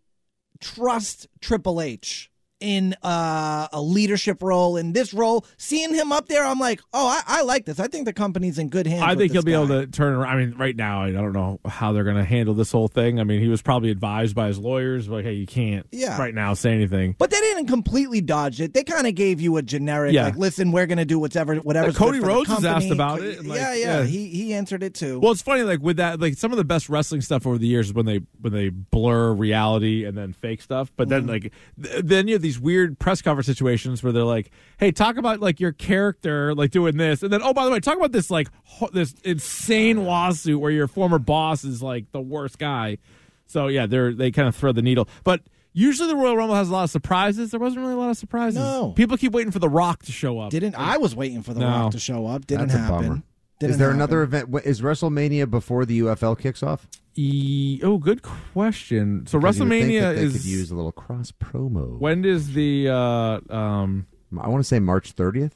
[0.61, 2.30] trust Triple H
[2.61, 5.44] in uh, a leadership role in this role.
[5.59, 7.78] Seeing him up there, I'm like, oh, I, I like this.
[7.78, 9.02] I think the company's in good hands.
[9.02, 10.34] I think he'll be able to turn around.
[10.36, 13.20] I mean, right now, I don't know how they're going to handle this whole thing.
[13.20, 16.18] I mean, he was probably advised by his lawyers, like, "Hey, you can't, Yeah.
[16.18, 18.72] right now, say anything." But they didn't completely dodge it.
[18.74, 20.24] They kind of gave you a generic, Yeah.
[20.24, 21.92] like, listen, we're going to do whatever, whatever.
[21.92, 24.04] Cody Rhodes was asked about it, like, yeah, yeah, yeah.
[24.04, 25.20] He he answered it too.
[25.20, 27.66] Well, it's funny, like with that, like some of the best wrestling stuff over the
[27.66, 30.90] years is when they when they blur reality and then fake stuff.
[30.96, 31.52] But then, like,
[31.82, 35.40] th- then you have these weird press conference situations where they're like, "Hey, talk about
[35.40, 38.30] like your character, like doing this," and then, oh, by the way, talk about this
[38.30, 42.99] like ho- this insane lawsuit where your former boss is like the worst guy.
[43.47, 45.40] So yeah, they're they kind of thread the needle, but.
[45.78, 47.51] Usually the Royal Rumble has a lot of surprises.
[47.51, 48.59] There wasn't really a lot of surprises.
[48.59, 48.92] No.
[48.97, 50.51] people keep waiting for The Rock to show up.
[50.51, 51.66] didn't I was waiting for the No.
[51.68, 52.47] Rock to show up?
[52.47, 53.22] Didn't That's a happen.
[53.59, 54.00] Didn't is there happen.
[54.00, 54.54] another event?
[54.64, 56.86] Is WrestleMania before the UFL kicks off?
[57.14, 59.26] E- oh, good question.
[59.26, 61.98] So Because you would think WrestleMania they is could use a little cross promo.
[61.98, 64.07] when does the uh um
[64.38, 65.52] I want to say March 30th.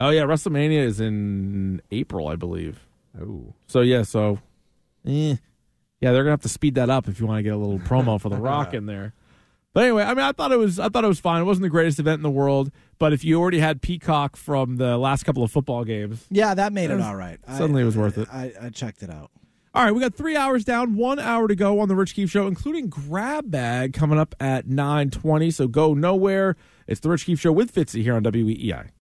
[0.00, 2.86] oh yeah WrestleMania is in April I believe.
[3.20, 4.38] Oh, So yeah, so
[5.04, 5.34] eh.
[6.00, 7.80] yeah, they're gonna have to speed that up if you want to get a little
[7.80, 9.12] promo for the Rock in there.
[9.72, 11.40] But anyway, I mean, I thought it was I thought it was fine.
[11.40, 14.76] It wasn't the greatest event in the world, but if you already had Peacock from
[14.78, 17.38] the last couple of football games, Yeah, that made it was- all right.
[17.46, 18.28] I- suddenly it was worth it.
[18.32, 19.30] I, I checked it out.
[19.72, 22.28] All right, we got three hours down, one hour to go on the Rich Keefe
[22.30, 25.52] Show, including Grab Bag coming up at nine twenty.
[25.52, 26.56] So go nowhere.
[26.88, 28.88] It's the Rich Keefe Show with Fitzy here on WEEI.